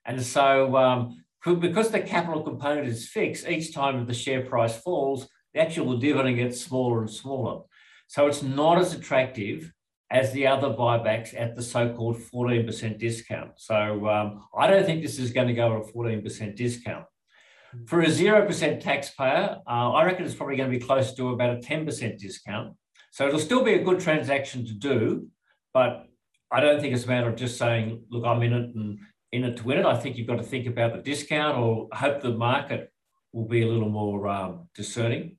And 0.03 0.21
so 0.21 0.75
um, 0.75 1.23
because 1.45 1.91
the 1.91 2.01
capital 2.01 2.43
component 2.43 2.89
is 2.89 3.07
fixed, 3.07 3.47
each 3.47 3.73
time 3.73 4.05
the 4.05 4.13
share 4.13 4.41
price 4.41 4.75
falls, 4.75 5.29
the 5.53 5.61
actual 5.61 5.97
dividend 5.97 6.35
gets 6.35 6.59
smaller 6.59 6.99
and 6.99 7.09
smaller. 7.09 7.61
So 8.07 8.27
it's 8.27 8.43
not 8.43 8.77
as 8.77 8.93
attractive 8.93 9.71
as 10.11 10.33
the 10.33 10.47
other 10.47 10.71
buybacks 10.71 11.33
at 11.39 11.55
the 11.55 11.63
so-called 11.63 12.17
14% 12.17 12.99
discount. 12.99 13.51
So 13.55 14.09
um, 14.09 14.43
I 14.53 14.67
don't 14.67 14.85
think 14.85 15.03
this 15.03 15.19
is 15.19 15.31
going 15.31 15.47
to 15.47 15.53
go 15.53 15.73
at 15.77 15.89
a 15.89 15.93
14% 15.93 16.57
discount. 16.57 17.05
For 17.85 18.01
a 18.01 18.07
0% 18.07 18.79
taxpayer, 18.79 19.57
uh, 19.67 19.91
I 19.91 20.05
reckon 20.05 20.25
it's 20.25 20.35
probably 20.35 20.55
going 20.55 20.71
to 20.71 20.77
be 20.77 20.83
close 20.83 21.13
to 21.15 21.29
about 21.29 21.57
a 21.57 21.59
10% 21.59 22.17
discount. 22.17 22.75
So 23.11 23.27
it'll 23.27 23.39
still 23.39 23.63
be 23.63 23.73
a 23.73 23.83
good 23.83 23.99
transaction 23.99 24.65
to 24.65 24.73
do, 24.73 25.27
but 25.73 26.05
I 26.51 26.59
don't 26.59 26.79
think 26.79 26.93
it's 26.93 27.05
a 27.05 27.07
matter 27.07 27.29
of 27.29 27.35
just 27.35 27.57
saying, 27.57 28.03
look, 28.09 28.25
I'm 28.25 28.41
in 28.43 28.53
it 28.53 28.75
and 28.75 28.99
in 29.31 29.43
it 29.43 29.57
to 29.57 29.63
win 29.63 29.79
it. 29.79 29.85
I 29.85 29.97
think 29.97 30.17
you've 30.17 30.27
got 30.27 30.37
to 30.37 30.43
think 30.43 30.67
about 30.67 30.93
the 30.93 31.01
discount 31.01 31.57
or 31.57 31.87
hope 31.91 32.21
the 32.21 32.31
market 32.31 32.91
will 33.33 33.47
be 33.47 33.63
a 33.63 33.67
little 33.67 33.89
more 33.89 34.27
um, 34.27 34.69
discerning. 34.73 35.37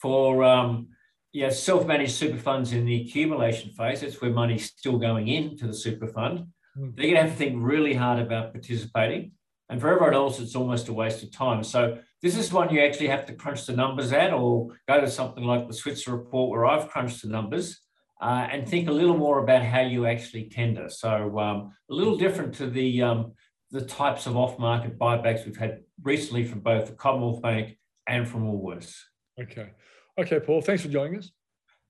For 0.00 0.44
um, 0.44 0.88
yeah, 1.32 1.50
self-managed 1.50 2.12
super 2.12 2.38
funds 2.38 2.72
in 2.72 2.86
the 2.86 3.02
accumulation 3.02 3.70
phase, 3.72 4.00
that's 4.00 4.20
where 4.20 4.30
money's 4.30 4.66
still 4.66 4.98
going 4.98 5.28
into 5.28 5.66
the 5.66 5.74
super 5.74 6.06
fund. 6.06 6.46
Mm. 6.76 6.96
They're 6.96 7.06
going 7.06 7.16
to 7.16 7.22
have 7.22 7.30
to 7.32 7.36
think 7.36 7.56
really 7.58 7.94
hard 7.94 8.18
about 8.18 8.52
participating. 8.52 9.32
And 9.70 9.80
for 9.80 9.88
everyone 9.88 10.14
else, 10.14 10.40
it's 10.40 10.56
almost 10.56 10.88
a 10.88 10.92
waste 10.92 11.22
of 11.22 11.30
time. 11.30 11.62
So 11.62 11.98
this 12.22 12.36
is 12.36 12.52
one 12.52 12.72
you 12.72 12.80
actually 12.80 13.08
have 13.08 13.26
to 13.26 13.34
crunch 13.34 13.66
the 13.66 13.76
numbers 13.76 14.12
at 14.12 14.32
or 14.32 14.68
go 14.88 15.00
to 15.00 15.10
something 15.10 15.44
like 15.44 15.68
the 15.68 15.74
Switzer 15.74 16.12
report 16.16 16.50
where 16.50 16.64
I've 16.64 16.88
crunched 16.88 17.22
the 17.22 17.28
numbers 17.28 17.78
uh, 18.20 18.48
and 18.50 18.66
think 18.66 18.88
a 18.88 18.92
little 18.92 19.16
more 19.16 19.42
about 19.42 19.62
how 19.62 19.80
you 19.80 20.06
actually 20.06 20.48
tender. 20.48 20.88
So 20.88 21.38
um, 21.38 21.72
a 21.90 21.94
little 21.94 22.16
different 22.16 22.54
to 22.54 22.68
the, 22.68 23.02
um, 23.02 23.32
the 23.70 23.82
types 23.82 24.26
of 24.26 24.36
off-market 24.36 24.98
buybacks 24.98 25.44
we've 25.44 25.56
had 25.56 25.80
recently 26.02 26.44
from 26.44 26.60
both 26.60 26.86
the 26.86 26.92
Commonwealth 26.92 27.42
Bank 27.42 27.76
and 28.06 28.26
from 28.26 28.44
Woolworths. 28.44 28.96
Okay. 29.40 29.70
Okay, 30.18 30.40
Paul, 30.40 30.62
thanks 30.62 30.82
for 30.82 30.88
joining 30.88 31.18
us. 31.18 31.30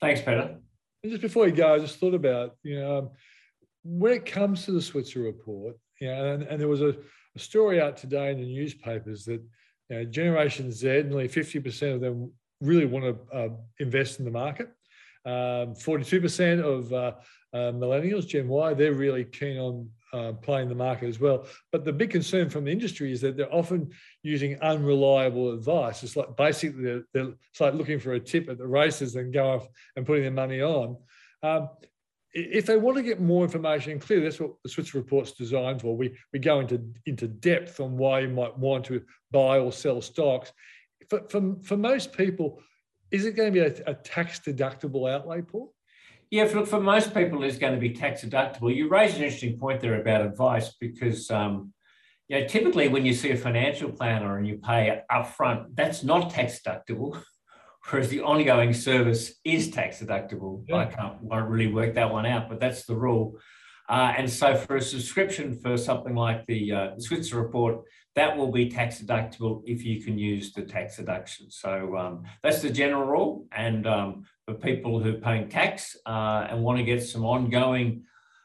Thanks, 0.00 0.20
Peter. 0.20 0.58
And 1.02 1.12
just 1.12 1.22
before 1.22 1.46
you 1.46 1.54
go, 1.54 1.74
I 1.74 1.78
just 1.78 1.98
thought 1.98 2.14
about, 2.14 2.56
you 2.64 2.80
know, 2.80 3.12
when 3.84 4.12
it 4.12 4.26
comes 4.26 4.64
to 4.64 4.72
the 4.72 4.82
Switzer 4.82 5.20
report, 5.20 5.76
you 6.00 6.08
know, 6.08 6.34
and, 6.34 6.42
and 6.42 6.60
there 6.60 6.68
was 6.68 6.82
a, 6.82 6.96
a, 7.38 7.42
story 7.42 7.81
out 7.81 7.96
today 7.96 8.31
in 8.31 8.38
the 8.38 8.46
newspapers 8.46 9.24
that 9.24 9.42
you 9.88 9.96
know, 9.96 10.05
Generation 10.05 10.70
Z, 10.70 10.87
nearly 10.87 11.29
50% 11.29 11.94
of 11.94 12.01
them 12.01 12.33
really 12.61 12.87
want 12.87 13.05
to 13.05 13.37
uh, 13.37 13.48
invest 13.79 14.18
in 14.18 14.24
the 14.24 14.31
market. 14.31 14.68
Um, 15.24 15.74
42% 15.74 16.62
of 16.62 16.92
uh, 16.92 17.12
uh, 17.53 17.72
millennials, 17.72 18.27
Gen 18.27 18.48
Y, 18.48 18.74
they're 18.74 18.92
really 18.92 19.24
keen 19.24 19.59
on 19.59 19.90
uh, 20.12 20.33
playing 20.33 20.68
the 20.68 20.74
market 20.74 21.09
as 21.09 21.20
well. 21.20 21.46
But 21.70 21.85
the 21.85 21.92
big 21.92 22.11
concern 22.11 22.48
from 22.48 22.64
the 22.64 22.72
industry 22.72 23.12
is 23.12 23.20
that 23.20 23.37
they're 23.37 23.55
often 23.55 23.90
using 24.22 24.61
unreliable 24.61 25.53
advice. 25.53 26.03
It's 26.03 26.16
like 26.16 26.37
basically 26.37 26.83
they're, 26.83 27.03
they're 27.12 27.33
it's 27.51 27.61
like 27.61 27.74
looking 27.74 27.98
for 27.98 28.14
a 28.14 28.20
tip 28.20 28.48
at 28.48 28.59
the 28.59 28.66
races 28.66 29.16
and 29.16 29.33
go 29.33 29.55
off 29.55 29.68
and 29.96 30.07
putting 30.07 30.22
their 30.22 30.33
money 30.33 30.62
on. 30.62 30.96
Um, 31.42 31.68
if 32.34 32.66
they 32.66 32.76
want 32.76 32.96
to 32.96 33.02
get 33.02 33.20
more 33.20 33.44
information, 33.44 33.92
and 33.92 34.00
clearly 34.00 34.24
that's 34.24 34.40
what 34.40 34.52
the 34.62 34.68
Switzer 34.68 34.98
report's 34.98 35.32
designed 35.32 35.80
for. 35.80 35.96
We, 35.96 36.16
we 36.32 36.38
go 36.38 36.60
into, 36.60 36.82
into 37.06 37.26
depth 37.26 37.80
on 37.80 37.96
why 37.96 38.20
you 38.20 38.28
might 38.28 38.56
want 38.56 38.84
to 38.86 39.02
buy 39.30 39.58
or 39.58 39.72
sell 39.72 40.02
stocks. 40.02 40.52
For, 41.08 41.22
for, 41.28 41.56
for 41.62 41.76
most 41.76 42.12
people, 42.12 42.60
is 43.10 43.24
it 43.24 43.32
going 43.32 43.52
to 43.52 43.60
be 43.60 43.66
a, 43.66 43.90
a 43.90 43.94
tax 43.94 44.40
deductible 44.40 45.10
outlay, 45.10 45.40
Paul? 45.40 45.72
Yeah, 46.30 46.46
for, 46.46 46.66
for 46.66 46.80
most 46.80 47.14
people, 47.14 47.42
it's 47.42 47.56
going 47.56 47.74
to 47.74 47.80
be 47.80 47.90
tax 47.90 48.22
deductible. 48.22 48.74
You 48.74 48.88
raise 48.88 49.16
an 49.16 49.22
interesting 49.22 49.58
point 49.58 49.80
there 49.80 49.98
about 49.98 50.20
advice 50.20 50.74
because, 50.78 51.30
um, 51.30 51.72
you 52.28 52.38
know, 52.38 52.46
typically 52.46 52.88
when 52.88 53.06
you 53.06 53.14
see 53.14 53.30
a 53.30 53.36
financial 53.36 53.90
planner 53.90 54.36
and 54.36 54.46
you 54.46 54.58
pay 54.58 55.00
upfront, 55.10 55.74
that's 55.74 56.04
not 56.04 56.30
tax 56.30 56.60
deductible, 56.60 57.22
whereas 57.88 58.09
the 58.09 58.20
ongoing 58.20 58.72
service 58.72 59.35
is 59.44 59.70
tax 59.70 60.01
deductible. 60.01 60.64
Yeah. 60.68 60.77
I 60.77 60.85
can't 60.87 61.22
won't 61.22 61.48
really 61.48 61.72
work 61.72 61.94
that 61.94 62.11
one 62.11 62.27
out, 62.27 62.48
but 62.48 62.61
that's 62.61 62.85
the 62.85 62.96
rule. 62.96 63.38
Uh, 63.88 64.12
and 64.18 64.31
so 64.31 64.55
for 64.55 64.77
a 64.77 64.83
subscription 64.83 65.59
for 65.59 65.79
something 65.79 66.14
like 66.14 66.44
the, 66.46 66.72
uh, 66.72 66.98
Switzer 66.98 67.40
report, 67.40 67.85
that 68.16 68.37
will 68.37 68.53
be 68.53 68.68
tax 68.68 69.01
deductible 69.01 69.62
if 69.64 69.85
you 69.85 70.03
can 70.03 70.18
use 70.18 70.53
the 70.53 70.62
tax 70.62 70.96
deduction. 70.96 71.51
So 71.51 71.96
um, 71.96 72.24
that's 72.42 72.61
the 72.61 72.70
general 72.70 73.07
rule. 73.07 73.46
And 73.53 73.87
um, 73.87 74.24
for 74.44 74.55
people 74.55 75.01
who 75.01 75.14
are 75.14 75.20
paying 75.20 75.48
tax 75.48 75.96
uh, 76.05 76.48
and 76.51 76.62
want 76.62 76.79
to 76.79 76.85
get 76.85 77.03
some 77.03 77.24
ongoing, 77.24 78.05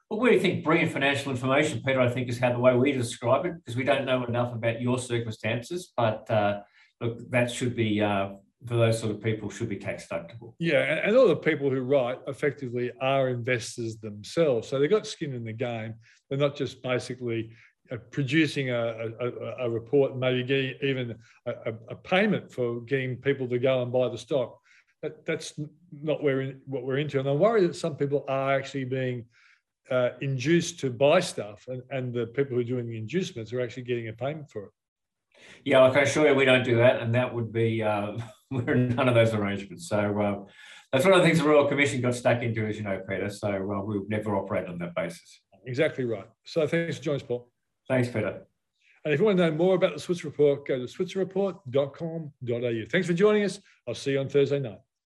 well, 0.10 0.19
what 0.19 0.29
do 0.29 0.36
you 0.36 0.39
think? 0.39 0.63
Bringing 0.63 0.89
financial 0.89 1.32
information, 1.32 1.82
Peter, 1.86 1.99
I 1.99 2.10
think 2.10 2.29
is 2.29 2.39
how 2.39 2.53
the 2.53 2.60
way 2.60 2.75
we 2.75 2.91
describe 2.91 3.45
it, 3.45 3.56
because 3.56 3.75
we 3.75 3.84
don't 3.84 4.06
know 4.06 4.23
enough 4.25 4.53
about 4.53 4.82
your 4.82 4.99
circumstances. 4.99 5.91
But 5.97 6.29
uh, 6.29 6.62
look, 7.01 7.29
that 7.32 7.49
should 7.51 7.75
be 7.75 7.99
uh, 7.99 8.29
for 8.65 8.76
those 8.76 8.99
sort 8.99 9.12
of 9.12 9.21
people 9.21 9.49
should 9.49 9.69
be 9.69 9.76
tax 9.76 10.08
deductible. 10.08 10.54
Yeah, 10.60 11.02
and 11.04 11.15
all 11.15 11.28
the 11.28 11.36
people 11.36 11.69
who 11.69 11.82
write 11.82 12.19
effectively 12.28 12.91
are 13.02 13.30
investors 13.30 13.97
themselves, 13.97 14.67
so 14.67 14.80
they've 14.80 14.89
got 14.89 15.08
skin 15.08 15.34
in 15.34 15.43
the 15.43 15.54
game. 15.54 15.95
They're 16.30 16.39
not 16.39 16.56
just 16.56 16.82
basically 16.82 17.52
uh, 17.91 17.97
producing 18.12 18.69
a, 18.69 19.10
a, 19.19 19.65
a, 19.65 19.69
report, 19.69 20.15
maybe 20.17 20.43
getting 20.43 20.76
even 20.82 21.17
a, 21.45 21.73
a, 21.89 21.95
payment 21.95 22.52
for 22.52 22.80
getting 22.82 23.17
people 23.17 23.47
to 23.49 23.60
go 23.60 23.82
and 23.82 23.91
buy 23.91 24.08
the 24.08 24.17
stock. 24.17 24.58
That, 25.02 25.26
that's 25.26 25.60
not 26.02 26.23
where 26.23 26.41
in, 26.41 26.62
what 26.65 26.86
we're 26.86 26.97
into, 26.97 27.19
and 27.19 27.28
I'm 27.28 27.39
worried 27.39 27.69
that 27.69 27.76
some 27.76 27.97
people 27.97 28.23
are 28.30 28.56
actually 28.56 28.86
being 28.86 29.26
uh, 29.91 30.12
induced 30.21 30.80
to 30.80 30.89
buy 30.89 31.19
stuff, 31.19 31.65
and, 31.67 31.82
and 31.89 32.13
the 32.13 32.28
people 32.28 32.56
who 32.56 32.62
are 32.62 32.63
doing 32.63 32.88
the 32.88 32.97
inducements 32.97 33.52
are 33.52 33.60
actually 33.60 33.84
getting 33.84 34.08
a 34.08 34.13
payment 34.13 34.49
for 34.49 34.63
it. 34.63 34.71
Yeah, 35.65 35.82
like 35.82 35.97
I 35.97 36.01
assure 36.01 36.27
you, 36.27 36.36
we 36.36 36.45
don't 36.45 36.63
do 36.63 36.77
that, 36.77 37.01
and 37.01 37.15
that 37.15 37.34
would 37.34 37.51
be 37.53 37.82
uh, 37.82 38.17
we're 38.51 38.75
none 38.75 39.08
of 39.08 39.15
those 39.15 39.34
arrangements. 39.34 39.88
So 39.88 39.97
uh, 39.97 40.43
that's 40.91 41.06
one 41.06 41.13
of 41.13 41.21
the 41.21 41.25
things 41.25 41.39
the 41.39 41.45
Royal 41.45 41.67
Commission 41.67 42.01
got 42.01 42.15
stuck 42.15 42.43
into, 42.43 42.67
as 42.67 42.77
you 42.77 42.84
know, 42.84 43.01
Peter. 43.08 43.29
So 43.29 43.49
uh, 43.49 43.84
we 43.84 43.99
would 43.99 44.10
never 44.10 44.36
operate 44.36 44.67
on 44.67 44.77
that 44.79 44.93
basis. 44.95 45.41
Exactly 45.65 46.03
right. 46.06 46.27
So 46.43 46.67
thanks 46.67 46.97
for 46.97 47.03
joining 47.03 47.21
us, 47.21 47.27
Paul. 47.27 47.49
Thanks, 47.88 48.10
Peter. 48.10 48.41
And 49.06 49.13
if 49.13 49.19
you 49.19 49.25
want 49.25 49.38
to 49.38 49.49
know 49.49 49.56
more 49.56 49.75
about 49.75 49.93
the 49.93 49.99
Switzer 49.99 50.27
Report, 50.27 50.65
go 50.65 50.77
to 50.77 50.86
switzerreport.com.au. 50.86 52.86
Thanks 52.89 53.08
for 53.08 53.13
joining 53.13 53.43
us. 53.43 53.60
I'll 53.88 53.95
see 53.95 54.12
you 54.12 54.19
on 54.19 54.29
Thursday 54.29 54.60
night. 54.60 54.79